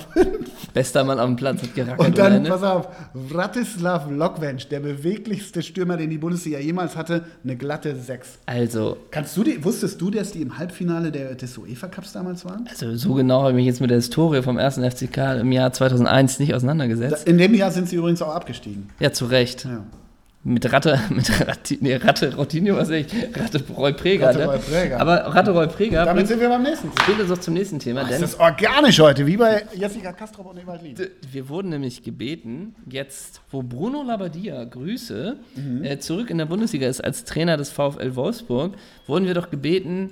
[0.73, 2.05] Bester Mann dem Platz hat gerackert.
[2.05, 7.55] Und dann, pass auf, Vratislav Lokvenc, der beweglichste Stürmer, den die Bundesliga jemals hatte, eine
[7.55, 8.39] glatte 6.
[8.47, 12.67] Also, Kannst du die, wusstest du, dass die im Halbfinale der, des UEFA-Cups damals waren?
[12.69, 15.71] also, so genau habe ich mich jetzt mit der Historie vom ersten FCK im Jahr
[15.71, 17.27] 2001 nicht auseinandergesetzt.
[17.27, 18.89] In dem Jahr sind sie übrigens auch abgestiegen.
[18.99, 19.65] Ja, zu Recht.
[19.65, 19.83] Ja.
[20.47, 23.07] Mit Ratte, mit Ratti, nee, Ratte Rotinho, was ich?
[23.35, 24.45] Ratte Roy Preger, Ratte ne?
[24.45, 25.01] Roy Preger.
[25.01, 26.91] Aber Ratte Roy Preger Damit bringt, sind wir beim nächsten.
[26.91, 27.15] Thema.
[27.15, 30.59] bringt uns zum nächsten Thema, Das denn ist organisch heute, wie bei Jessica Kastrop und
[30.59, 30.95] Ewald Lien.
[31.31, 35.35] wir wurden nämlich gebeten, jetzt, wo Bruno Labbadia, Grüße,
[35.81, 38.75] äh, zurück in der Bundesliga ist als Trainer des VfL Wolfsburg,
[39.07, 40.11] wurden wir doch gebeten,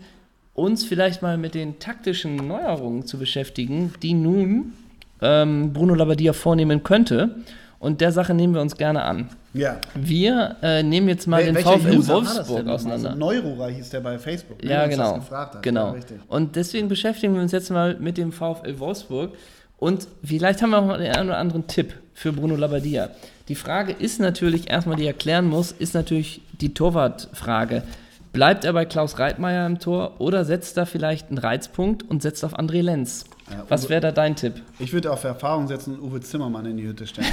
[0.56, 4.74] uns vielleicht mal mit den taktischen Neuerungen zu beschäftigen, die nun
[5.22, 7.36] ähm, Bruno Labbadia vornehmen könnte.
[7.84, 9.28] Und der Sache nehmen wir uns gerne an.
[9.54, 9.76] Ja.
[9.94, 12.76] Wir äh, nehmen jetzt mal den Welcher VfL User Wolfsburg nochmal?
[12.76, 13.10] auseinander.
[13.10, 14.64] Also Neurora hieß der bei Facebook.
[14.64, 15.16] ne, Ja, genau.
[15.16, 15.64] Gefragt hat.
[15.64, 15.94] genau.
[15.94, 16.02] Ja.
[16.30, 19.32] Und deswegen beschäftigen wir uns jetzt mal mit dem VfL Wolfsburg.
[19.80, 23.10] Und vielleicht haben wir auch mal den einen oder anderen Tipp für Bruno Labbadia.
[23.50, 27.84] Die Frage ist natürlich, erstmal die erklären muss, ist natürlich die Torwartfrage.
[28.32, 32.46] Bleibt er bei Klaus Reitmeier im Tor oder setzt er vielleicht einen Reizpunkt und setzt
[32.46, 33.26] auf André Lenz?
[33.50, 34.62] Ja, Was wäre da dein Tipp?
[34.80, 37.28] Ich würde auf Erfahrung setzen und Uwe Zimmermann in die Hütte stellen.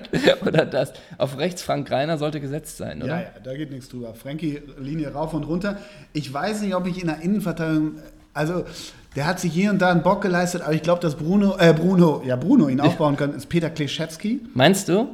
[0.46, 0.92] oder das?
[1.18, 3.08] Auf rechts Frank Reiner sollte gesetzt sein, oder?
[3.08, 4.14] ja, ja, da geht nichts drüber.
[4.14, 5.78] Frankie, Linie rauf und runter.
[6.12, 7.98] Ich weiß nicht, ob ich in der Innenverteidigung,
[8.32, 8.64] also
[9.16, 11.74] der hat sich hier und da einen Bock geleistet, aber ich glaube, dass Bruno, äh,
[11.74, 14.40] Bruno, ja, Bruno ihn aufbauen kann, ist Peter Kleschewski.
[14.54, 15.08] Meinst du?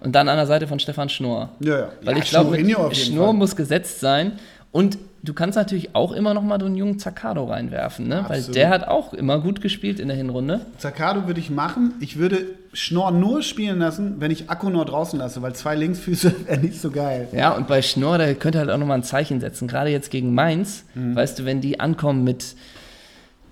[0.00, 1.50] Und dann an der Seite von Stefan Schnorr.
[1.60, 1.88] Ja, ja.
[2.02, 3.34] Weil ja, ich glaube, Schnurr Fall.
[3.34, 4.32] muss gesetzt sein.
[4.70, 8.24] Und du kannst natürlich auch immer noch mal so einen jungen Zaccardo reinwerfen, ne?
[8.28, 10.66] weil der hat auch immer gut gespielt in der Hinrunde.
[10.78, 11.94] Zaccardo würde ich machen.
[12.00, 12.38] Ich würde
[12.72, 16.80] Schnorr nur spielen lassen, wenn ich Akku nur draußen lasse, weil zwei Linksfüße wäre nicht
[16.80, 17.28] so geil.
[17.32, 19.68] Ja, und bei Schnorr, der könnte halt auch nochmal ein Zeichen setzen.
[19.68, 21.14] Gerade jetzt gegen Mainz, Mhm.
[21.16, 22.54] weißt du, wenn die ankommen mit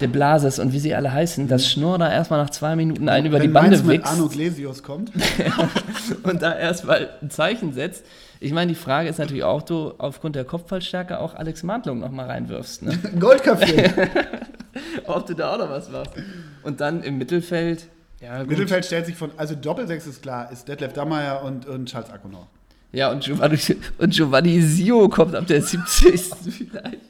[0.00, 3.26] De Blasis und wie sie alle heißen, dass Schnorr da erstmal nach zwei Minuten einen
[3.26, 3.42] über Mhm.
[3.42, 5.12] wenn die Bande Mainz mit wächst Arno Glesios kommt.
[6.22, 8.04] und da erstmal ein Zeichen setzt.
[8.42, 12.26] Ich meine, die Frage ist natürlich auch, du aufgrund der Kopfballstärke auch Alex Mantlung nochmal
[12.26, 12.82] reinwirfst.
[12.82, 12.92] Ne?
[13.18, 14.08] Goldcafé.
[15.06, 16.12] Ob du da auch noch was machst.
[16.62, 17.88] Und dann im Mittelfeld,
[18.20, 18.48] ja, gut.
[18.48, 22.48] Mittelfeld stellt sich von, also Doppelsechs ist klar, ist Detlef Dammeier und, und Charles Akonor.
[22.92, 23.58] Ja, und Giovanni,
[23.98, 26.10] und Giovanni Sio kommt ab der 70.
[26.50, 27.00] vielleicht.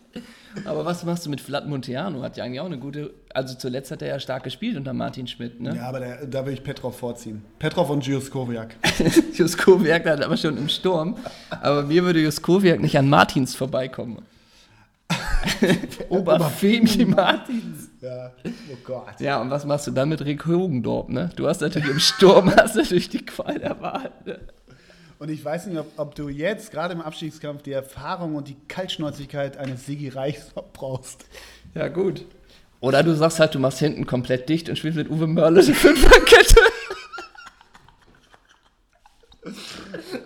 [0.65, 2.23] Aber was machst du mit Vlad Monteano?
[2.23, 5.27] Hat ja eigentlich auch eine gute, also zuletzt hat er ja stark gespielt unter Martin
[5.27, 5.77] Schmidt, ne?
[5.77, 7.43] Ja, aber der, da würde ich Petrov vorziehen.
[7.59, 8.75] Petrov und Juskowiak.
[9.35, 11.17] Juskowiak hat aber schon im Sturm.
[11.51, 14.23] Aber mir würde Juskowiak nicht an Martins vorbeikommen.
[16.09, 17.91] Oberfemi Martins.
[18.01, 19.21] Ja, oh Gott.
[19.21, 21.31] Ja, und was machst du dann mit Rick Hogendorp, ne?
[21.37, 24.11] Du hast natürlich im Sturm hast natürlich die Qual der Wahl.
[24.25, 24.39] Ne?
[25.21, 28.57] Und ich weiß nicht, ob, ob du jetzt, gerade im Abstiegskampf, die Erfahrung und die
[28.69, 31.27] Kaltschnäuzigkeit eines Sigi Reichs brauchst.
[31.75, 32.25] Ja, gut.
[32.81, 35.75] Oder du sagst halt, du machst hinten komplett dicht und spielst mit Uwe Mörle die
[35.75, 36.61] Fünferkette.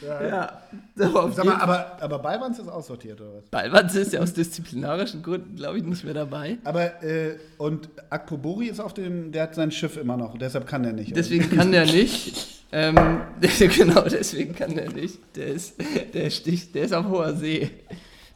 [0.00, 0.28] Ja.
[0.28, 0.62] Ja,
[0.98, 3.44] aber Sag mal, aber, aber Balbans ist aussortiert, oder was?
[3.50, 6.58] Ballwanz ist ja aus disziplinarischen Gründen, glaube ich, nicht mehr dabei.
[6.64, 10.82] Aber, äh, und Akpobori ist auf dem, der hat sein Schiff immer noch, deshalb kann
[10.82, 11.14] der nicht.
[11.14, 12.60] Deswegen kann der nicht.
[12.72, 12.96] Ähm,
[13.58, 15.18] genau, deswegen kann der nicht.
[15.36, 15.74] Der ist,
[16.14, 17.70] der sticht, der ist auf hoher See.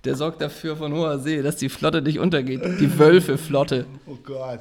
[0.05, 2.62] Der sorgt dafür von hoher See, dass die Flotte nicht untergeht.
[2.79, 3.87] Die Wölfe-Flotte.
[4.07, 4.61] Oh Gott.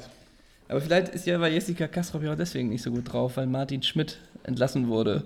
[0.68, 3.46] Aber vielleicht ist ja bei Jessica Kastrop ja auch deswegen nicht so gut drauf, weil
[3.46, 5.24] Martin Schmidt entlassen wurde.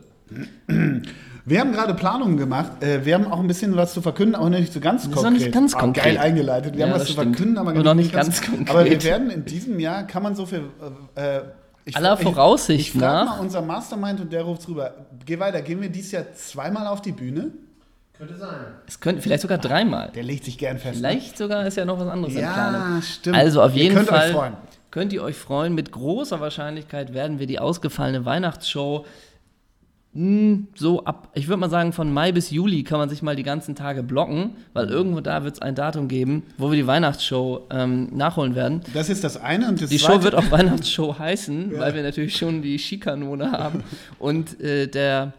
[1.45, 2.83] Wir haben gerade Planungen gemacht.
[2.83, 5.33] Äh, wir haben auch ein bisschen was zu verkünden, aber nicht so ganz ist konkret.
[5.33, 6.05] noch nicht ganz Ah, konkret.
[6.05, 6.75] Geil eingeleitet.
[6.75, 7.37] Wir Ja, haben was zu stimmt.
[7.37, 8.71] verkünden, aber noch nicht ganz konkret.
[8.71, 10.65] Aber wir werden in diesem Jahr, kann man so viel.
[11.17, 11.43] Äh, äh,
[11.87, 13.37] ich, Aller Voraussicht ich, ich nach.
[13.37, 14.93] mal unser Mastermind und der ruft rüber.
[15.25, 17.51] Geh weiter, gehen wir dieses Jahr zweimal auf die Bühne?
[18.19, 18.49] Könnte sein.
[18.87, 20.11] Es könnte vielleicht sogar dreimal.
[20.15, 21.01] Der legt sich gern fest.
[21.01, 21.09] ne?
[21.09, 23.01] Vielleicht sogar ist ja noch was anderes in Ja, Planung.
[23.01, 23.37] stimmt.
[23.37, 24.53] Also auf Ihr jeden könnt euch Fall freuen.
[24.91, 25.75] könnt ihr euch freuen.
[25.75, 29.07] Mit großer Wahrscheinlichkeit werden wir die ausgefallene Weihnachtsshow
[30.75, 33.43] so ab, ich würde mal sagen, von Mai bis Juli kann man sich mal die
[33.45, 34.93] ganzen Tage blocken, weil Mhm.
[34.93, 38.81] irgendwo da wird es ein Datum geben, wo wir die Weihnachtsshow ähm, nachholen werden.
[38.95, 39.69] Das ist das eine.
[39.69, 43.53] Und das Die zweite, Show wird auch Weihnachtsshow heißen, weil wir natürlich schon die Skikanone
[43.53, 43.85] haben.
[44.19, 45.35] Und äh, der,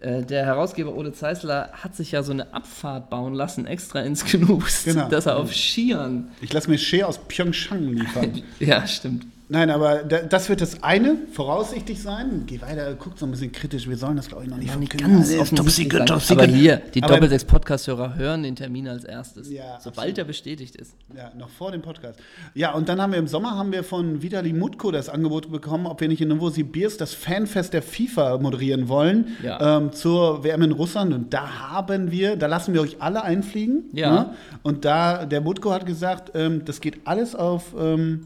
[0.00, 4.24] äh, der Herausgeber Ole Zeisler hat sich ja so eine Abfahrt bauen lassen, extra ins
[4.24, 5.08] Genus, Genau.
[5.10, 6.28] dass er auf Skiern.
[6.40, 8.42] Ich lasse mir Shea aus Pyeongchang liefern.
[8.58, 9.26] Ja, stimmt.
[9.52, 12.44] Nein, aber da- das wird das eine voraussichtlich sein.
[12.46, 13.86] Geh weiter, guckt so ein bisschen kritisch.
[13.86, 14.98] Wir sollen das, glaube ich, noch nicht verkünden.
[15.18, 16.06] ganz Also, Top Secret.
[16.08, 16.48] Top Secret.
[16.48, 19.50] Aber hier, die Doppelsechs-Podcast-Hörer hören den Termin als erstes.
[19.50, 20.94] Ja, sobald er bestätigt ist.
[21.14, 22.18] Ja, noch vor dem Podcast.
[22.54, 25.86] Ja, und dann haben wir im Sommer haben wir von Vitali Mutko das Angebot bekommen,
[25.86, 29.76] ob wir nicht in Novosibirsk das Fanfest der FIFA moderieren wollen Ja.
[29.78, 31.12] ähm, zur WM in Russland.
[31.12, 33.84] Und da haben wir, da lassen wir euch alle einfliegen.
[33.92, 34.10] Ja.
[34.12, 34.34] Ne?
[34.62, 38.22] Und da, der Mutko hat gesagt, ähm, das geht alles auf, ähm,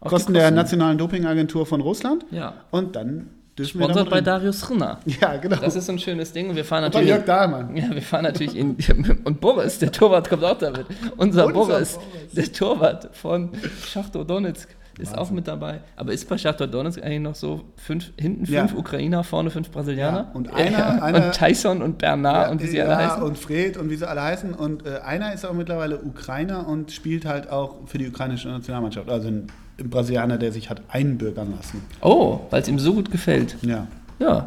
[0.00, 0.54] Auf die Kosten der Kosten.
[0.56, 2.24] Nationalen Dopingagentur von Russland.
[2.30, 2.54] Ja.
[2.70, 4.20] Und dann dürfen wir Sponsert da bei.
[4.20, 5.00] Darius Rinner.
[5.20, 5.56] Ja, genau.
[5.56, 6.48] Das ist so ein schönes Ding.
[6.50, 7.14] Und wir fahren Und bei natürlich.
[7.16, 7.76] Jörg Dahlmann.
[7.76, 8.76] Ja, wir fahren natürlich in.
[9.24, 10.86] Und Boris, der Torwart, kommt auch damit.
[11.16, 11.98] Unser, Unser Boris, Boris.
[12.34, 13.50] der Torwart von
[13.86, 14.68] Schachtor Donetsk,
[15.00, 15.80] ist auch mit dabei.
[15.96, 18.66] Aber ist bei Schachtor Donetsk eigentlich noch so fünf, hinten Ja.
[18.66, 20.18] fünf Ukrainer, vorne fünf Brasilianer?
[20.18, 23.22] Ja, und einer- einer- und Tyson und Bernard und wie sie alle ja, heißen.
[23.22, 24.54] und Fred und wie sie alle heißen.
[24.54, 29.08] Und äh, einer ist auch mittlerweile Ukrainer und spielt halt auch für die ukrainische Nationalmannschaft.
[29.08, 29.46] Also ein
[29.78, 31.82] Brasilianer, der sich hat einbürgern lassen.
[32.00, 33.56] Oh, weil es ihm so gut gefällt.
[33.62, 33.86] Ja.
[34.18, 34.46] Ja.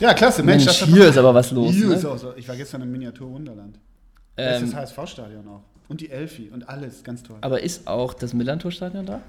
[0.00, 0.42] Ja, klasse.
[0.42, 1.72] Mensch, Mensch, hier ist aber was los.
[1.74, 1.94] Hier Ne?
[1.94, 2.32] ist auch so.
[2.36, 3.78] Ich war gestern im Miniatur Wunderland.
[4.36, 5.62] Das Ähm, ist das HSV-Stadion auch.
[5.88, 7.02] Und die Elfi und alles.
[7.04, 7.36] Ganz toll.
[7.40, 9.20] aber ist auch das Millantor-Stadion da?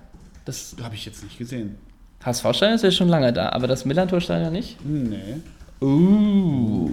[0.45, 1.75] Das Habe ich jetzt nicht gesehen.
[2.23, 4.77] HSV-Stadion ist ja schon lange da, aber das Millantor-Stadion nicht?
[4.85, 5.41] Nee.
[5.81, 6.91] Uh.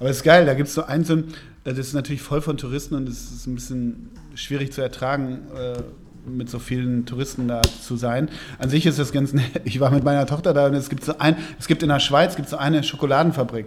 [0.00, 1.32] Aber es ist geil, da gibt es so einen,
[1.64, 5.82] das ist natürlich voll von Touristen und es ist ein bisschen schwierig zu ertragen, äh,
[6.26, 8.28] mit so vielen Touristen da zu sein.
[8.58, 9.44] An sich ist das ganz nett.
[9.64, 12.00] Ich war mit meiner Tochter da und es gibt so ein, es gibt in der
[12.00, 13.66] Schweiz gibt so eine Schokoladenfabrik.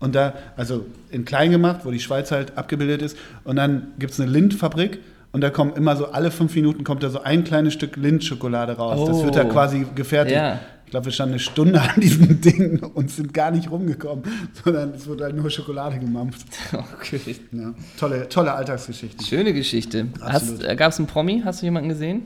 [0.00, 3.16] Und da, also in klein gemacht, wo die Schweiz halt abgebildet ist.
[3.44, 5.00] Und dann gibt es eine Lindfabrik
[5.32, 8.72] und da kommen immer so alle fünf Minuten kommt da so ein kleines Stück Lindschokolade
[8.76, 9.08] raus.
[9.08, 9.48] Das wird da Oh.
[9.48, 10.36] quasi gefertigt.
[10.36, 10.60] Ja.
[10.88, 14.24] Ich glaube, wir standen eine Stunde an diesem Ding und sind gar nicht rumgekommen,
[14.64, 16.46] sondern es wurde halt nur Schokolade gemampft.
[16.72, 17.36] Okay.
[17.52, 17.74] Ja.
[17.98, 19.22] Tolle, tolle Alltagsgeschichten.
[19.22, 20.06] Schöne Geschichte.
[20.18, 20.62] Absolut.
[20.78, 21.42] Gab es einen Promi?
[21.44, 22.22] Hast du jemanden gesehen?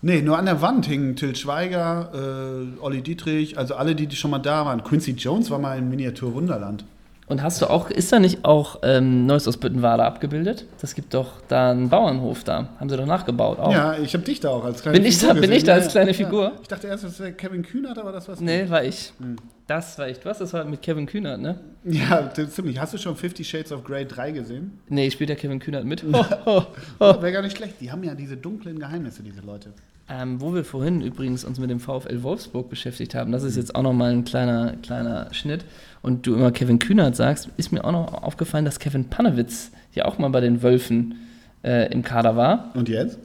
[0.00, 4.16] Nee, nur an der Wand hingen Till Schweiger, äh, Olli Dietrich, also alle, die, die
[4.16, 4.82] schon mal da waren.
[4.82, 6.86] Quincy Jones war mal in Miniatur Wunderland.
[7.30, 10.66] Und hast du auch, ist da nicht auch ähm, Neues aus Büttenwader abgebildet?
[10.80, 12.68] Das gibt doch da einen Bauernhof da.
[12.78, 13.72] Haben sie doch nachgebaut auch.
[13.72, 15.56] Ja, ich habe dich da auch als kleine Bin ich da- bin gesehen.
[15.56, 16.16] ich da als Ja, kleine ja.
[16.16, 16.52] Figur?
[16.60, 19.12] Ich dachte erst, das wäre Kevin Kühnert, aber das war's Nee, war ich.
[19.20, 19.36] Hm.
[19.68, 20.18] Das war ich.
[20.24, 21.60] Hast das war mit Kevin Kühnert, ne?
[21.84, 22.10] nicht.
[22.10, 22.80] Ja, ziemlich.
[22.80, 24.80] Hast du schon Fifty Shades of Grey 3 gesehen?
[24.88, 26.02] Nee, spielt der Kevin Kühnert mit.
[26.12, 26.62] Oh, oh.
[26.98, 27.74] Oh, wäre gar nicht schlecht.
[27.80, 29.70] Die haben ja diese dunklen Geheimnisse, diese Leute.
[30.12, 33.76] Ähm, wo wir vorhin übrigens uns mit dem VfL Wolfsburg beschäftigt haben, das ist jetzt
[33.76, 35.64] auch nochmal ein kleiner, kleiner Schnitt.
[36.02, 40.06] Und du immer Kevin Kühnert sagst, ist mir auch noch aufgefallen, dass Kevin Panewitz ja
[40.06, 41.16] auch mal bei den Wölfen
[41.62, 42.70] äh, im Kader war.
[42.74, 43.18] Und jetzt?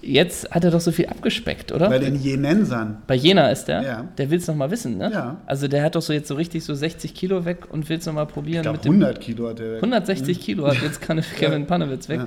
[0.00, 1.88] Jetzt hat er doch so viel abgespeckt, oder?
[1.88, 3.02] Bei den Jenensern.
[3.08, 3.82] Bei Jena ist der.
[3.82, 4.04] Ja.
[4.16, 5.10] Der will es nochmal wissen, ne?
[5.12, 5.38] Ja.
[5.44, 8.06] Also der hat doch so jetzt so richtig so 60 Kilo weg und will es
[8.06, 9.74] nochmal probieren Ich glaube, mit dem 100 Kilo hat der.
[9.76, 12.26] 160 Kilo hat jetzt kann Kevin Panewitz weg Ja.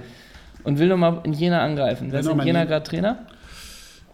[0.65, 2.07] und will nochmal in Jena angreifen.
[2.11, 3.19] Wer ist in Jena gerade Trainer?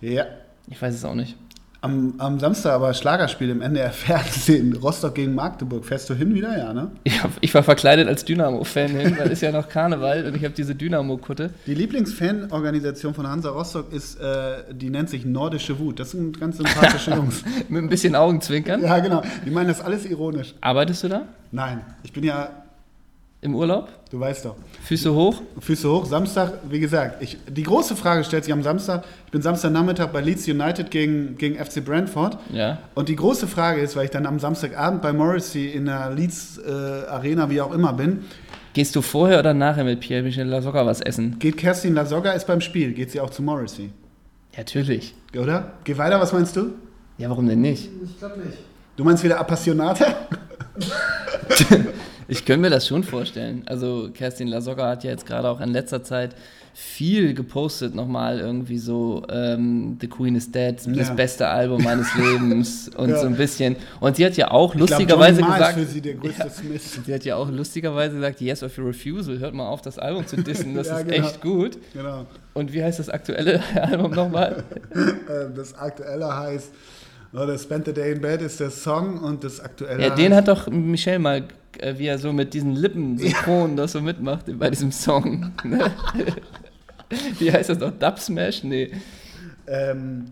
[0.02, 0.26] Ja.
[0.70, 1.36] Ich weiß es auch nicht.
[1.82, 4.76] Am, am Samstag aber Schlagerspiel im NDR Fernsehen.
[4.82, 5.86] Rostock gegen Magdeburg.
[5.86, 6.58] Fährst du hin wieder?
[6.58, 6.92] Ja, ne?
[7.04, 10.36] Ich, hab, ich war verkleidet als Dynamo-Fan hin, weil es ist ja noch Karneval und
[10.36, 11.52] ich habe diese Dynamo-Kutte.
[11.68, 16.00] Die Lieblingsfanorganisation von Hansa Rostock ist, äh, die nennt sich Nordische Wut.
[16.00, 17.44] Das sind ganz sympathische Jungs.
[17.70, 18.82] Mit ein bisschen Augenzwinkern.
[18.82, 19.22] Ja, genau.
[19.46, 20.56] Die meinen das alles ironisch.
[20.62, 21.22] Arbeitest du da?
[21.52, 22.50] Nein, ich bin ja,
[23.42, 23.90] Im Urlaub?
[24.10, 25.42] du weißt doch, Füße hoch?
[25.60, 26.06] Füße hoch.
[26.06, 29.04] Samstag, wie gesagt, ich, die große Frage stellt sich am Samstag.
[29.26, 32.38] Ich bin Samstagnachmittag bei Leeds United gegen, gegen FC Brentford.
[32.52, 32.80] Ja.
[32.96, 36.58] Und die große Frage ist, weil ich dann am Samstagabend bei Morrissey in der Leeds
[36.58, 38.26] äh, Arena, wie auch immer, bin,
[38.74, 41.38] Gehst du vorher oder nachher mit Pierre Michel Lasogga was essen?
[41.40, 43.90] geht Kerstin Lasogga, ist beim Spiel, geht sie auch zu Morrissey.
[44.54, 45.16] Ja, natürlich.
[45.36, 45.72] Oder?
[45.84, 46.74] Geh weiter, was meinst du?
[47.18, 47.90] Ja, warum denn nicht?
[48.04, 48.58] Ich glaube nicht.
[48.96, 50.06] Du meinst wieder Appassionata?
[52.28, 53.64] Ich könnte mir das schon vorstellen.
[53.68, 56.36] Also Kerstin Lasogga hat ja jetzt gerade auch in letzter Zeit
[56.74, 61.14] viel gepostet, nochmal irgendwie so ähm, The Queen is Dead, das Ja.
[61.16, 63.20] beste Album meines Lebens und Ja.
[63.20, 63.78] so ein bisschen.
[64.00, 66.14] Und sie hat ja auch Ich glaub, lustigerweise Johnny Marr ist gesagt, für sie der
[66.16, 67.00] größte Smith.
[67.04, 70.28] sie hat ja auch lustigerweise gesagt, Yes of Your Refusal, hört mal auf, das Album
[70.28, 71.28] zu dissen, das Ja, ist genau.
[71.28, 71.78] echt gut.
[71.94, 72.28] Genau.
[72.54, 74.64] Und wie heißt das aktuelle Album nochmal?
[74.94, 76.72] Äh, Das aktuelle heißt,
[77.34, 80.48] das Spend the Day in Bed ist der Song und das aktuelle Ja, den hat
[80.48, 81.44] doch Michelle mal,
[81.80, 85.52] äh, wie er so mit diesen Lippen synchron das so mitmacht bei diesem Song.
[85.64, 85.92] ne?
[87.40, 87.92] wie heißt das noch?
[87.92, 88.64] Dub Smash?
[88.64, 88.92] Nee.
[89.68, 90.26] Ähm,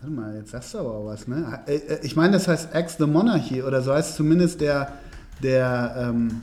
[0.00, 1.60] warte mal, jetzt sagst du aber auch was, ne?
[1.66, 4.92] Äh, äh, Ich meine, das heißt Ex the Monarchy oder so heißt zumindest der,
[5.42, 6.42] der, ähm,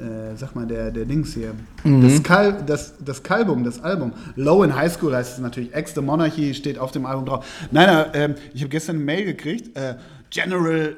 [0.00, 1.52] äh, sag mal, der, der Dings hier.
[1.84, 4.12] Das, Kal das, das Kalbum, das Album.
[4.36, 5.74] Low in High School heißt es natürlich.
[5.74, 7.46] Ex the Monarchy steht auf dem Album drauf.
[7.70, 9.76] Nein, nein, ähm, ich habe gestern eine Mail gekriegt.
[9.76, 9.94] Äh,
[10.30, 10.96] General,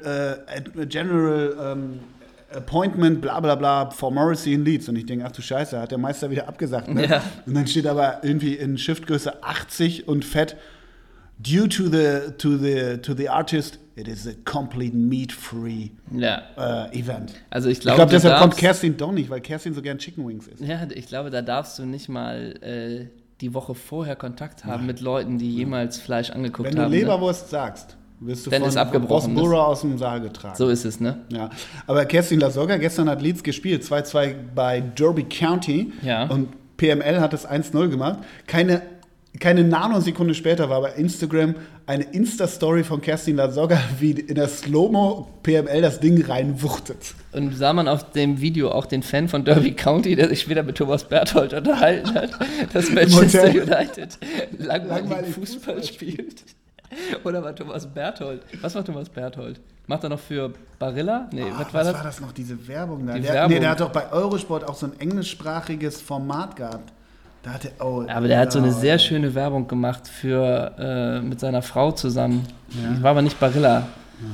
[0.49, 1.99] äh, Ad- General ähm,
[2.55, 4.87] Appointment, bla bla bla, for Morrissey in Leeds.
[4.89, 6.87] Und ich denke, ach du Scheiße, hat der Meister wieder abgesagt.
[6.87, 7.05] Ne?
[7.07, 7.21] Ja.
[7.45, 10.55] Und dann steht aber irgendwie in Schriftgröße 80 und fett,
[11.39, 16.41] due to the, to the, to the artist, it is a complete meat-free Ja.
[16.57, 17.33] äh, event.
[17.49, 20.47] Also ich glaube, du deshalb kommt Kerstin doch nicht, weil Kerstin so gern Chicken Wings
[20.47, 20.61] isst.
[20.63, 23.05] Ja, ich glaube, da darfst du nicht mal äh,
[23.41, 26.91] die Woche vorher Kontakt haben mit Leuten, die jemals Fleisch angeguckt Wenn du haben.
[26.91, 26.97] ne?
[26.99, 30.55] Leberwurst sagst, wirst du Dann von ist abgebrochen, Boss Burrow aus dem Saal getragen.
[30.55, 31.19] So ist es, ne?
[31.31, 31.49] Ja,
[31.85, 35.91] aber Kerstin Lasogga, gestern hat Leeds gespielt, 2-2 bei Derby County.
[36.01, 36.25] Ja.
[36.27, 38.19] Und PML hat es 1-0 gemacht.
[38.47, 38.81] Keine,
[39.39, 45.27] keine Nanosekunde später war bei Instagram eine Insta-Story von Kerstin Lasogga, wie in der Slow-Mo
[45.43, 47.13] PML das Ding reinwuchtet.
[47.31, 50.63] Und sah man auf dem Video auch den Fan von Derby County, der sich wieder
[50.63, 52.31] mit Thomas Berthold unterhalten hat,
[52.73, 53.45] dass Manchester.
[53.49, 54.17] United
[54.57, 56.43] langweilig Langweilig Fußball, Fußball spielt.
[57.23, 58.41] Oder war Thomas Berthold?
[58.61, 59.59] Was war Thomas Berthold?
[59.87, 61.29] Macht er noch für Barilla?
[61.31, 61.93] Nee, Ah, was war was das?
[61.95, 63.13] war das noch, diese Werbung da?
[63.13, 63.53] Die der, Werbung.
[63.53, 66.91] Nee, der hat doch bei Eurosport auch so ein englischsprachiges Format gehabt.
[67.47, 71.21] Da hat er, oh, Aber der hat so eine sehr schöne Werbung gemacht für äh,
[71.21, 72.45] mit seiner Frau zusammen.
[72.71, 72.91] Ja.
[72.91, 73.87] Das war aber nicht Barilla.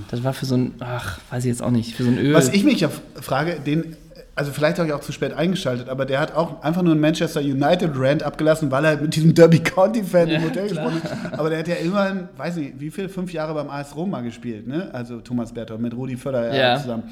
[0.10, 2.34] Das war für so ein, ach, weiß ich jetzt auch nicht, für so ein Öl.
[2.34, 2.90] Was ich mich ja
[3.22, 3.96] frage, den,
[4.34, 7.02] also vielleicht habe ich auch zu spät eingeschaltet, aber der hat auch einfach nur einen
[7.02, 10.90] Manchester United Rant abgelassen, weil er mit diesem Derby County Fan im Ja, Hotel klar.
[10.90, 11.34] gesprochen hat.
[11.40, 14.66] Aber der hat ja immerhin, weiß nicht, wie viel, fünf Jahre beim AS Roma gespielt,
[14.68, 14.90] ne?
[14.92, 16.80] Also Thomas Berthold mit Rudi Völler Ja.
[16.82, 17.04] zusammen.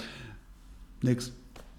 [1.04, 1.32] Nix.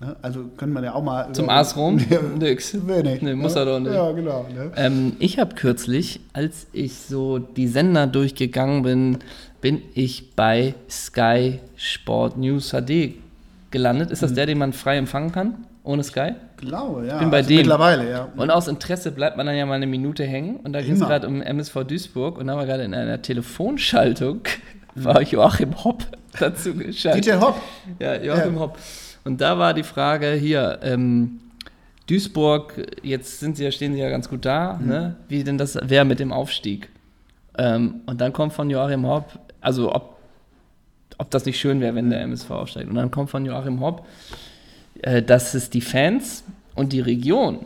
[0.02, 0.16] Ne?
[0.20, 1.32] Also können wir ja auch mal.
[1.32, 1.98] Zum AS Rom?
[2.10, 2.74] Ja, Nix.
[2.86, 3.22] Wenig.
[3.22, 3.60] Nee, muss ne?
[3.60, 3.94] er doch nicht.
[3.94, 4.46] Ja, genau.
[4.52, 4.72] Ne?
[4.76, 9.18] Ähm, ich habe kürzlich, als ich so die Sender durchgegangen bin,
[9.60, 13.14] bin ich bei Sky Sport News HD
[13.70, 14.10] gelandet.
[14.10, 15.66] Ist das der, den man frei empfangen kann?
[15.84, 16.32] Ohne Sky?
[16.56, 17.18] Glaube, ja.
[17.18, 17.58] bin bei also dem.
[17.58, 18.28] Mittlerweile, ja.
[18.36, 20.56] Und aus Interesse bleibt man dann ja mal eine Minute hängen.
[20.56, 22.38] Und da ging es gerade um MSV Duisburg.
[22.38, 24.40] Und da war gerade in einer Telefonschaltung,
[24.96, 26.04] war Joachim Hopp
[26.38, 27.26] dazu geschaltet.
[27.26, 27.60] DJ Hopp.
[28.00, 28.60] Ja, Joachim Ja.
[28.60, 28.78] Hopp.
[29.24, 31.40] Und da war die Frage hier, ähm,
[32.08, 34.88] Duisburg, jetzt sind sie ja, stehen sie ja ganz gut da, Mhm.
[34.88, 35.16] ne?
[35.28, 36.88] wie denn das wäre mit dem Aufstieg.
[37.56, 40.16] Ähm, und dann kommt von Joachim Hopp, also ob,
[41.18, 42.88] ob das nicht schön wäre, wenn der MSV aufsteigt.
[42.88, 44.04] Und dann kommt von Joachim Hopp,
[45.02, 46.42] äh, dass es die Fans
[46.74, 47.60] und die Region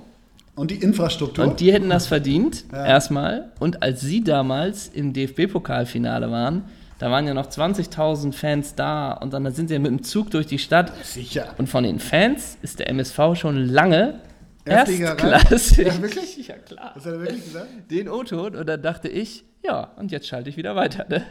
[0.57, 1.45] Und die Infrastruktur.
[1.47, 2.85] und die hätten das verdient, Ja.
[2.85, 3.53] erstmal.
[3.59, 6.65] Und als sie damals im DFB-Pokalfinale waren,
[6.99, 10.31] da waren ja noch 20.000 Fans da und dann sind sie ja mit dem Zug
[10.31, 10.93] durch die Stadt.
[11.05, 11.55] Sicher.
[11.59, 14.21] Und von den Fans ist der MSV schon lange
[14.65, 15.87] erstklassig.
[15.87, 16.37] Ja, wirklich?
[16.47, 16.93] Ja, klar.
[16.95, 17.67] Das hat er wirklich gesagt?
[17.91, 21.07] Den O-Ton und dann dachte ich, ja, und jetzt schalte ich wieder weiter.
[21.09, 21.25] Ne?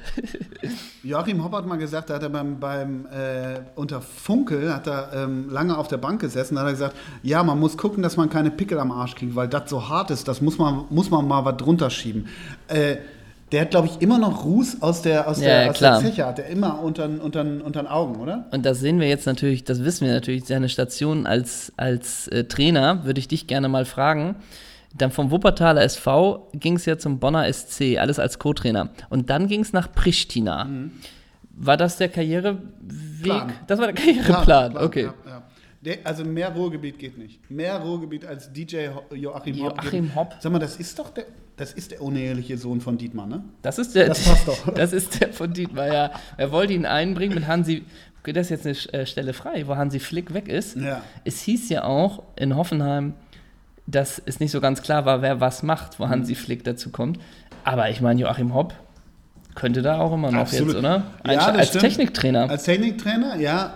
[1.03, 5.11] Joachim Hopp hat mal gesagt, da hat er beim, beim äh, unter Funkel hat er
[5.13, 8.17] ähm, lange auf der Bank gesessen, da hat er gesagt, ja, man muss gucken, dass
[8.17, 11.09] man keine Pickel am Arsch kriegt, weil das so hart ist, das muss man, muss
[11.09, 12.27] man mal was drunter schieben.
[12.67, 12.97] Äh,
[13.51, 16.01] der hat, glaube ich, immer noch Ruß aus der, aus Ja, der, ja, aus klar.
[16.01, 18.45] der Zeche, hat er immer unter den Augen, oder?
[18.51, 22.45] Und das sehen wir jetzt natürlich, das wissen wir natürlich, seine Station als, als äh,
[22.45, 24.35] Trainer, würde ich dich gerne mal fragen.
[24.97, 28.89] Dann vom Wuppertaler SV ging es ja zum Bonner SC, alles als Co-Trainer.
[29.09, 30.67] Und dann ging es nach Pristina.
[31.57, 32.59] War das der Karriereweg?
[33.21, 33.53] Plan.
[33.67, 35.03] Das war der Karriereplan, okay.
[35.03, 35.41] Ja, ja.
[35.81, 37.49] Der, also mehr Ruhrgebiet geht nicht.
[37.51, 39.83] Mehr Ruhrgebiet als DJ Joachim Hopp.
[39.83, 40.35] Joachim geht- Hopp.
[40.39, 41.25] Sag mal, das ist doch der,
[41.57, 43.43] das ist der uneheliche Sohn von Dietmar, ne?
[43.61, 44.73] Das ist der, Das passt doch.
[44.75, 46.11] das ist der von Dietmar, ja.
[46.37, 47.83] Er wollte ihn einbringen mit Hansi,
[48.21, 50.75] okay, das ist jetzt eine äh, Stelle frei, wo Hansi Flick weg ist.
[50.75, 51.01] Ja.
[51.23, 53.13] Es hieß ja auch in Hoffenheim,
[53.87, 57.19] dass es nicht so ganz klar war, wer was macht, wo Hansi Flick dazu kommt.
[57.63, 58.73] Aber ich meine, Joachim Hopp
[59.53, 60.69] könnte da auch immer noch Absolut.
[60.73, 61.03] jetzt, oder?
[61.25, 61.83] Ja, Einst- das als stimmt.
[61.83, 62.49] Techniktrainer.
[62.49, 63.75] Als Techniktrainer, ja.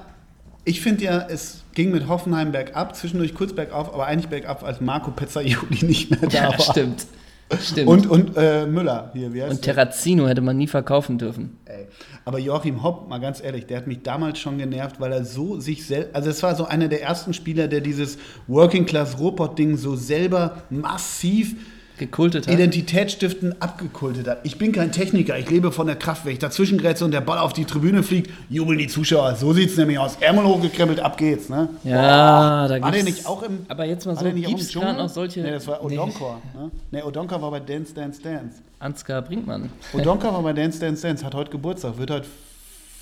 [0.66, 4.82] Ich finde ja, es ging mit Hoffenheim bergab, zwischendurch kurz bergauf, aber eigentlich bergab, als
[4.82, 6.60] Marco Pezzaioli nicht mehr da ja, war.
[6.60, 7.06] stimmt.
[7.58, 7.88] Stimmt.
[7.88, 9.62] Und, und äh, Müller hier, wie heißt Und?
[9.64, 11.58] Terrazino hätte man nie verkaufen dürfen.
[11.66, 11.88] Ey.
[12.26, 15.60] Aber Joachim Hopp, mal ganz ehrlich, der hat mich damals schon genervt, weil er so
[15.60, 19.58] sich selbst, also es war so einer der ersten Spieler, der dieses Working Class Robot
[19.58, 21.56] Ding so selber massiv
[22.00, 22.54] Gekultet hat.
[22.54, 24.40] Identitätsstiften abgekultet hat.
[24.44, 26.26] Ich bin kein Techniker, ich lebe von der Kraft.
[26.26, 29.36] Wenn ich dazwischen grätze und der Ball auf die Tribüne fliegt, jubeln die Zuschauer.
[29.36, 30.18] So sieht es nämlich aus.
[30.20, 31.50] Ärmel hochgekrempelt, ab geht's.
[31.50, 31.70] Ne?
[31.84, 33.60] Ja, da War der gibt's- nicht auch im.
[33.68, 34.88] Aber jetzt mal war so, gibt's Dschungel?
[34.90, 35.42] gerade noch solche.
[35.42, 35.98] Nee, das war Nee.
[36.00, 36.42] Odonkor.
[36.56, 36.72] Ne?
[36.92, 38.56] Nee, Odonkor war bei Dance, Dance, Dance.
[38.80, 39.70] Ansgar Brinkmann.
[39.94, 42.28] Odonkor war bei Dance, Dance, Dance, hat heute Geburtstag, wird heute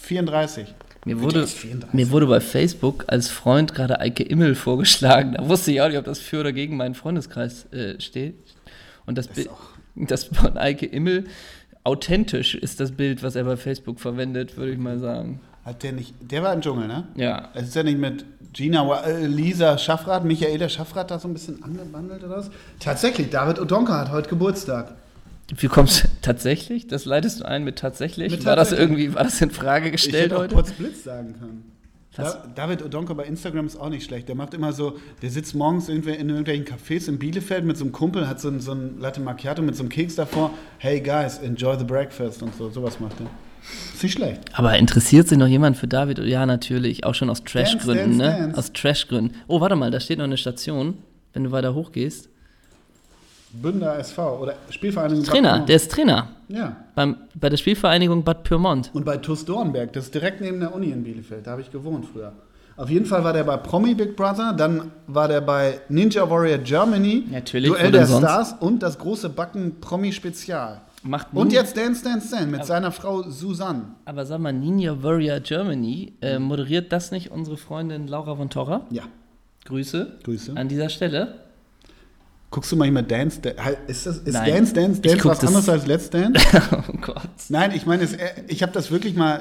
[0.02, 0.68] 34.
[1.06, 1.94] Mir wurde, ist 34.
[1.94, 5.36] mir wurde bei Facebook als Freund gerade Eike Immel vorgeschlagen.
[5.38, 8.36] Da wusste ich auch nicht, ob das für oder gegen meinen Freundeskreis äh, steht.
[9.08, 9.50] Und das, Bild,
[9.96, 11.26] das von Eike Immel,
[11.84, 15.40] authentisch ist das Bild, was er bei Facebook verwendet, würde ich mal sagen.
[15.66, 16.14] Hat der nicht.
[16.22, 17.08] Der war im Dschungel, ne?
[17.16, 17.50] Ja.
[17.54, 21.64] Es ist ja nicht mit Gina, äh, Lisa Schaffrath, Michaela Schaffrath da so ein bisschen
[21.64, 22.52] angebandelt oder was?
[22.80, 24.96] Tatsächlich, David Odonka hat heute Geburtstag.
[25.56, 26.88] Wie kommst du tatsächlich?
[26.88, 28.32] Das leitest du ein mit tatsächlich?
[28.32, 30.56] Mit war das irgendwie, war das in Frage Ich gestellt hätte auch heute?
[30.56, 31.72] Potzblitz sagen können.
[32.18, 34.28] Da, David Odonka bei Instagram ist auch nicht schlecht.
[34.28, 37.84] Der macht immer so, der sitzt morgens irgendwie in irgendwelchen Cafés in Bielefeld mit so
[37.84, 40.52] einem Kumpel, hat so ein, so ein Latte Macchiato mit so einem Keks davor.
[40.80, 42.70] Hey guys, enjoy the breakfast und so.
[42.70, 43.28] Sowas macht er.
[43.94, 44.42] Ist nicht schlecht.
[44.54, 46.20] Aber interessiert sich noch jemand für David?
[46.20, 47.04] Ja, natürlich.
[47.04, 48.24] Auch schon aus Trash-Gründen, ne?
[48.24, 48.58] Dance.
[48.58, 49.36] Aus Trash-Gründen.
[49.48, 50.98] Oh, warte mal, da steht noch eine Station,
[51.34, 52.30] wenn du weiter hochgehst.
[53.52, 55.24] Bünder SV oder Spielvereinigung.
[55.24, 55.70] Bad Trainer, Pyrmont.
[55.70, 56.28] der ist Trainer.
[56.50, 56.76] Ja.
[56.96, 58.92] Beim, bei der Spielvereinigung Bad Pyrmont.
[58.94, 61.72] Und bei TuS Dornberg, das ist direkt neben der Uni in Bielefeld, da habe ich
[61.72, 62.34] gewohnt früher.
[62.78, 66.60] Auf jeden Fall war der bei Promi Big Brother, dann war der bei Ninja Warrior
[66.60, 68.24] Germany, Natürlich, Duell der sonst?
[68.28, 70.82] Stars und das große Backen Promi Spezial.
[71.04, 73.84] Macht Und jetzt Dance Dance Dance mit seiner Frau Susanne.
[74.06, 78.82] Aber sag mal, Ninja Warrior Germany, äh, moderiert das nicht unsere Freundin Laura von Torra?
[78.92, 79.04] Ja,
[79.66, 80.18] Grüße.
[80.24, 80.54] Grüße.
[80.56, 81.47] An dieser Stelle.
[82.50, 83.78] Guckst du manchmal Dance Dance?
[83.88, 84.50] Ist, das, ist Nein.
[84.54, 86.40] Dance Dance Dance was das- anderes als Let's Dance?
[86.72, 87.22] oh Gott.
[87.50, 89.40] Nein, ich meine, es, äh, ich habe das wirklich mal.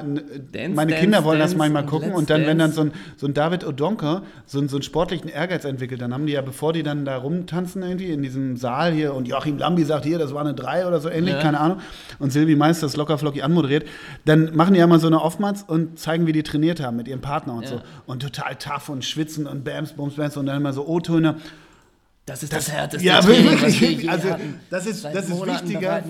[0.51, 2.73] Dance, meine Dance, Kinder wollen das Dance manchmal und gucken Let's und dann, wenn dann
[2.73, 6.25] so ein, so ein David O'Donker so, einen- so einen sportlichen Ehrgeiz entwickelt, dann haben
[6.25, 9.85] die ja, bevor die dann da rumtanzen irgendwie in diesem Saal hier und Joachim Lambi
[9.85, 11.41] sagt hier, das war eine 3 oder so ähnlich, Ja.
[11.41, 11.77] keine Ahnung,
[12.19, 13.85] und Silvi Meister das locker flockig anmoderiert,
[14.25, 17.07] dann machen die ja mal so eine Oftmals und zeigen, wie die trainiert haben mit
[17.07, 17.69] ihrem Partner und Ja.
[17.69, 17.81] so.
[18.05, 21.35] Und total tough und schwitzen und Bams, Bums, Bams und dann immer so O-Töne.
[22.27, 23.79] Das ist das, härteste Ja, Training, wirklich.
[23.79, 24.59] wir je also, hatten.
[24.69, 26.03] das ist, Seit das ist wichtiger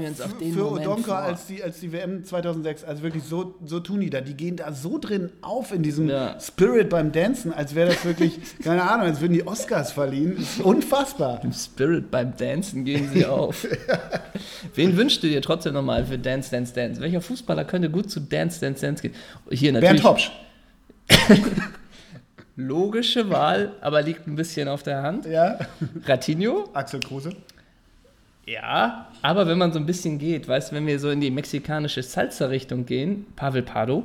[0.51, 2.83] für Odonka als die, als die WM 2006.
[2.85, 4.19] Also wirklich, so, so tun die da.
[4.21, 6.35] Die gehen da so drin auf in diesem Ja.
[6.39, 10.37] Spirit beim Dancen, als wäre das wirklich, keine Ahnung, als würden die Oscars verliehen.
[10.39, 11.39] Das ist unfassbar.
[11.43, 13.67] Im Spirit beim Dancen gehen sie auf.
[14.73, 16.99] Wen wünschst du dir trotzdem nochmal für Dance, Dance, Dance?
[16.99, 19.13] Welcher Fußballer könnte gut zu Dance, Dance, Dance gehen?
[19.51, 20.31] Hier natürlich Bernd Hopsch.
[22.57, 25.25] logische Wahl, aber liegt ein bisschen auf der Hand.
[25.25, 25.57] Ja.
[26.05, 26.69] Ratinho?
[26.73, 27.29] Axel Kruse.
[28.45, 31.31] Ja, aber wenn man so ein bisschen geht, weißt du, wenn wir so in die
[31.31, 34.03] mexikanische Salsa-Richtung gehen, Pavel Pardo.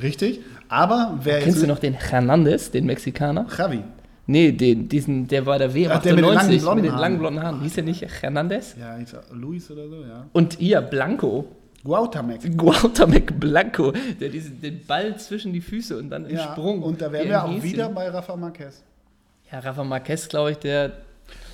[0.00, 0.40] Richtig.
[0.68, 3.46] Aber wer Kennst du noch den Hernandez, den Mexikaner?
[3.56, 3.82] Javi.
[4.26, 6.84] Nee, den, diesen, der war der WM Ach, der mit den langen 98 blonden mit
[6.84, 7.00] den Haaren.
[7.00, 7.60] langen blonden Haaren.
[7.62, 8.76] Hieß der nicht Hernandez?
[8.78, 10.26] Ja, ich sag Luis oder so, ja.
[10.32, 11.48] Und hier, Blanco.
[11.84, 12.56] Guautamec.
[12.56, 16.82] Guautamec Blanco, der diesen, den Ball zwischen die Füße und dann im Ja, Sprung.
[16.82, 17.62] und da wären wir auch Häschen.
[17.62, 18.82] wieder bei Rafa Marquez.
[19.50, 20.92] Ja, Rafa Marquez, glaube ich, der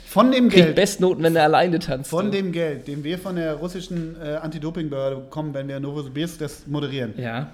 [0.06, 2.10] Von dem kriegt Geld, Bestnoten, wenn er alleine tanzt.
[2.10, 6.66] von dem Geld, den wir von der russischen äh, Anti-Doping-Behörde bekommen, wenn wir Novosibirsk das
[6.66, 7.48] moderieren, ja.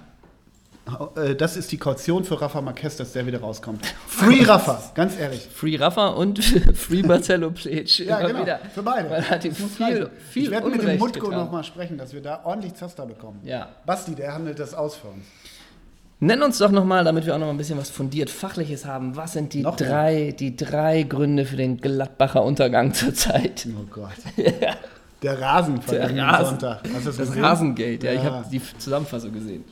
[1.15, 3.85] Äh, das ist die Kaution für Rafa Marquez, dass der wieder rauskommt.
[4.07, 5.47] Free Rafa, ganz ehrlich.
[5.53, 6.43] Free Rafa und
[6.75, 7.99] Free Marcelo Plech.
[7.99, 8.59] Ja, Immer genau, wieder.
[8.73, 9.09] für beide.
[9.09, 12.41] Man hat ihm viel, viel ich werde mit dem Mutko nochmal sprechen, dass wir da
[12.43, 13.39] ordentlich Zaster bekommen.
[13.43, 13.69] Ja.
[13.85, 15.25] Basti, der handelt das aus für uns.
[16.19, 19.15] Nenn uns doch nochmal, damit wir auch noch mal ein bisschen was fundiert Fachliches haben.
[19.17, 19.89] Was sind die Noch mehr.
[19.89, 23.67] drei, die drei Gründe für den Gladbacher Untergang zurzeit?
[23.77, 24.11] Oh Gott.
[25.21, 26.59] Der Rasen von dem Rasen.
[26.59, 26.81] Sonntag.
[27.05, 27.37] Das?
[27.37, 28.31] Rasengate, ja, ich Ja.
[28.31, 29.63] habe die Zusammenfassung gesehen.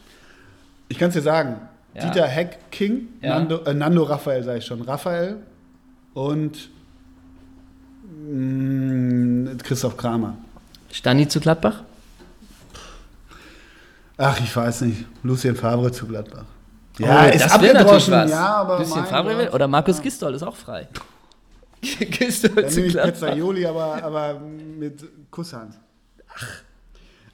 [0.91, 1.55] Ich kann es dir sagen.
[1.93, 2.03] Ja.
[2.09, 3.39] Dieter Heck King, Ja.
[3.39, 4.81] Nando, äh, Nando Raphael, sage ich schon.
[4.81, 5.37] Raphael
[6.13, 6.69] und
[8.27, 10.35] mh, Christoph Kramer.
[10.91, 11.83] Stani zu Gladbach?
[14.17, 15.05] Ach, ich weiß nicht.
[15.23, 16.43] Lucien Favre zu Gladbach.
[16.99, 18.31] Oh, das wär natürlich abgedroschen, was.
[18.31, 20.87] Ja, aber Lucien Favre will, oder Markus Gistol ist auch frei.
[21.81, 23.11] Gistol Dann zu nehme ich Gladbach.
[23.13, 25.73] Pezzaioli, aber, aber mit Kusshand.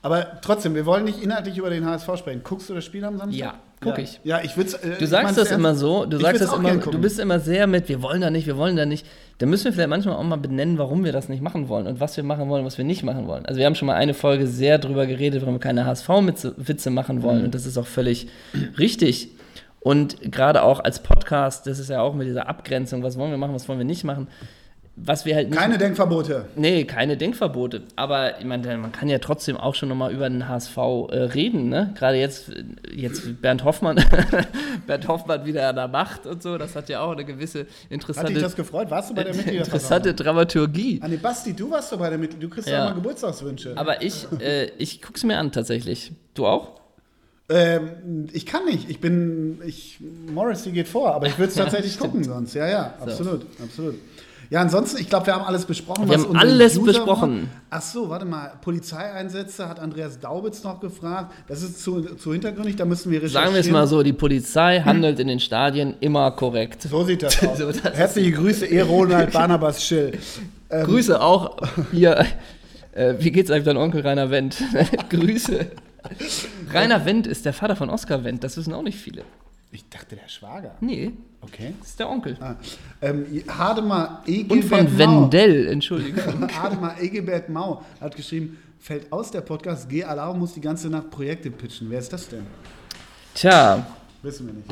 [0.08, 2.42] Aber trotzdem, wir wollen nicht inhaltlich über den HSV sprechen.
[2.44, 3.38] Guckst du das Spiel am Samstag?
[3.38, 4.04] Ja, guck ja.
[4.04, 4.20] ich.
[4.24, 7.20] Ja, ich würde äh, Du sagst das immer so, du sagst das immer, du bist
[7.20, 9.06] immer sehr mit, wir wollen da nicht, wir wollen da nicht.
[9.40, 12.00] Da müssen wir vielleicht manchmal auch mal benennen, warum wir das nicht machen wollen und
[12.00, 13.46] was wir machen wollen, was wir nicht machen wollen.
[13.46, 17.22] Also wir haben schon mal eine Folge sehr drüber geredet, warum wir keine HSV-Witze machen
[17.22, 17.46] wollen Mhm.
[17.46, 18.28] und das ist auch völlig
[18.80, 19.30] richtig.
[19.82, 23.38] Und gerade auch als Podcast, das ist ja auch mit dieser Abgrenzung, was wollen wir
[23.38, 24.28] machen, was wollen wir nicht machen.
[25.00, 26.46] Was wir halt Keine Denkverbote.
[26.56, 27.84] Nee, keine Denkverbote.
[27.96, 30.82] Aber ich meine, man kann ja trotzdem auch schon nochmal über den HSV äh,
[31.20, 31.94] reden, ne?
[31.96, 32.64] Gerade jetzt, äh,
[32.96, 34.04] jetzt Bernd Hoffmann,
[34.88, 37.68] Bernd Hoffmann wieder an der Macht und so, das hat ja auch eine gewisse Hat
[37.68, 38.90] dich interessante, das gefreut?
[38.90, 40.08] Warst du bei der Mitgliederversammlung?
[40.08, 41.00] interessante Dramaturgie.
[41.08, 42.42] Nee, Basti, du warst doch bei der Mitglied.
[42.42, 42.80] Du kriegst Ja.
[42.80, 42.86] ja.
[42.86, 43.74] mal Geburtstagswünsche.
[43.76, 46.12] Aber ich, äh, ich guck's mir an tatsächlich.
[46.34, 46.72] Du auch?
[47.50, 48.90] Ähm, ich kann nicht.
[48.90, 49.60] Ich bin.
[49.66, 50.00] Ich,
[50.34, 52.56] Morrissey geht vor, aber ich würde es tatsächlich gucken sonst.
[52.56, 53.96] Ja, ja, absolut, absolut.
[54.50, 56.08] Ja, ansonsten, ich glaube, wir haben alles besprochen.
[56.08, 57.32] Wir was haben alles User besprochen.
[57.32, 57.50] wollen.
[57.70, 58.54] Ach so, warte mal.
[58.62, 61.34] Polizeieinsätze hat Andreas Daubitz noch gefragt.
[61.48, 63.44] Das ist zu, zu hintergründig, da müssen wir recherchieren.
[63.44, 66.84] Sagen wir es mal so, die Polizei handelt in den Stadien immer korrekt.
[66.84, 67.58] So sieht das aus.
[67.58, 68.82] So, das Herzliche Grüße, E.
[68.82, 70.18] Ronald Barnabas Schill.
[70.70, 71.58] Ähm, Grüße auch
[71.92, 72.26] hier.
[72.94, 74.58] Äh, wie geht's eigentlich dein Onkel Rainer Wendt?
[75.10, 75.68] Grüße.
[76.74, 79.24] Rainer Wendt ist der Vater von Oskar Wendt, das wissen auch nicht viele.
[79.72, 80.76] Ich dachte, der Schwager.
[80.80, 81.12] Nee,
[81.42, 81.74] Okay.
[81.80, 82.36] das ist der Onkel.
[82.40, 82.56] Ah,
[83.02, 85.22] ähm, Hademar Egelbert Und von Mau.
[85.24, 86.50] Wendell, Entschuldigung.
[86.62, 90.04] Ademar Egelbert Mau hat geschrieben, fällt aus der Podcast, G.
[90.04, 91.90] Alarm muss die ganze Nacht Projekte pitchen.
[91.90, 92.46] Wer ist das denn?
[93.36, 93.86] Tja,
[94.24, 94.70] Wissen wir nicht.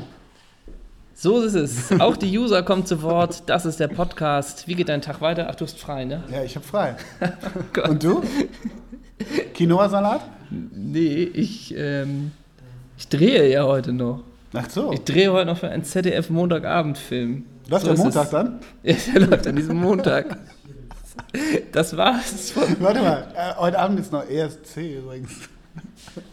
[1.13, 1.91] so ist es.
[1.99, 3.43] Auch die User kommen zu Wort.
[3.47, 4.67] Das ist der Podcast.
[4.67, 5.47] Wie geht dein Tag weiter?
[5.49, 6.23] Ach, du hast frei, ne?
[6.31, 6.95] Ja, ich habe frei.
[7.73, 7.89] Gott.
[7.89, 8.23] Und du?
[9.53, 10.21] Quinoa-Salat?
[10.49, 12.31] Nee, ich, ähm,
[12.97, 14.23] ich drehe ja heute noch.
[14.55, 14.91] Ach so.
[14.91, 17.45] Ich drehe heute noch für einen ZDF-Montagabendfilm.
[17.67, 18.29] Läuft So der Montag es.
[18.31, 18.59] dann?
[18.83, 20.37] Ja, der läuft an diesem Montag.
[21.71, 22.53] Das war's.
[22.79, 25.31] Warte mal, äh, heute Abend ist noch ESC übrigens.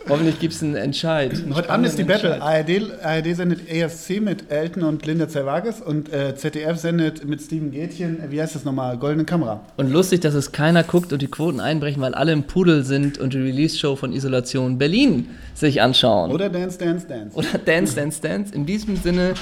[0.08, 1.32] Hoffentlich gibt es einen Entscheid.
[1.32, 2.40] einen Heute Abend ist die Battle.
[2.40, 7.70] ARD, ARD sendet ESC mit Elton und Linda Zerwages und äh, ZDF sendet mit Steven
[7.70, 9.60] Gätchen, wie heißt das nochmal, Goldene Kamera.
[9.76, 13.18] Und lustig, dass es keiner guckt und die Quoten einbrechen, weil alle im Pudel sind
[13.18, 16.30] und die Release-Show von Isolation Berlin sich anschauen.
[16.30, 17.36] Oder Dance, Dance, Dance.
[17.36, 18.54] Oder Dance, Dance, Dance.
[18.54, 19.34] In diesem Sinne,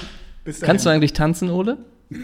[0.60, 1.78] kannst du eigentlich tanzen, Ole?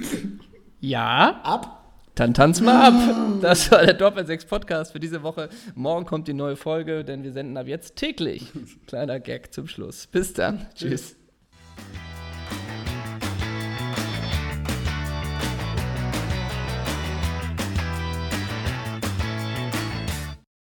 [0.80, 1.40] ja?
[1.42, 1.75] ab?
[2.16, 2.94] Dann tanz mal ab.
[2.94, 3.38] Ah.
[3.42, 5.50] Das war der Doppelsechs Podcast für diese Woche.
[5.74, 8.50] Morgen kommt die neue Folge, denn wir senden ab jetzt täglich.
[8.86, 10.06] Kleiner Gag zum Schluss.
[10.06, 10.66] Bis dann.
[10.74, 11.14] Tschüss.
[11.14, 11.16] Tschüss.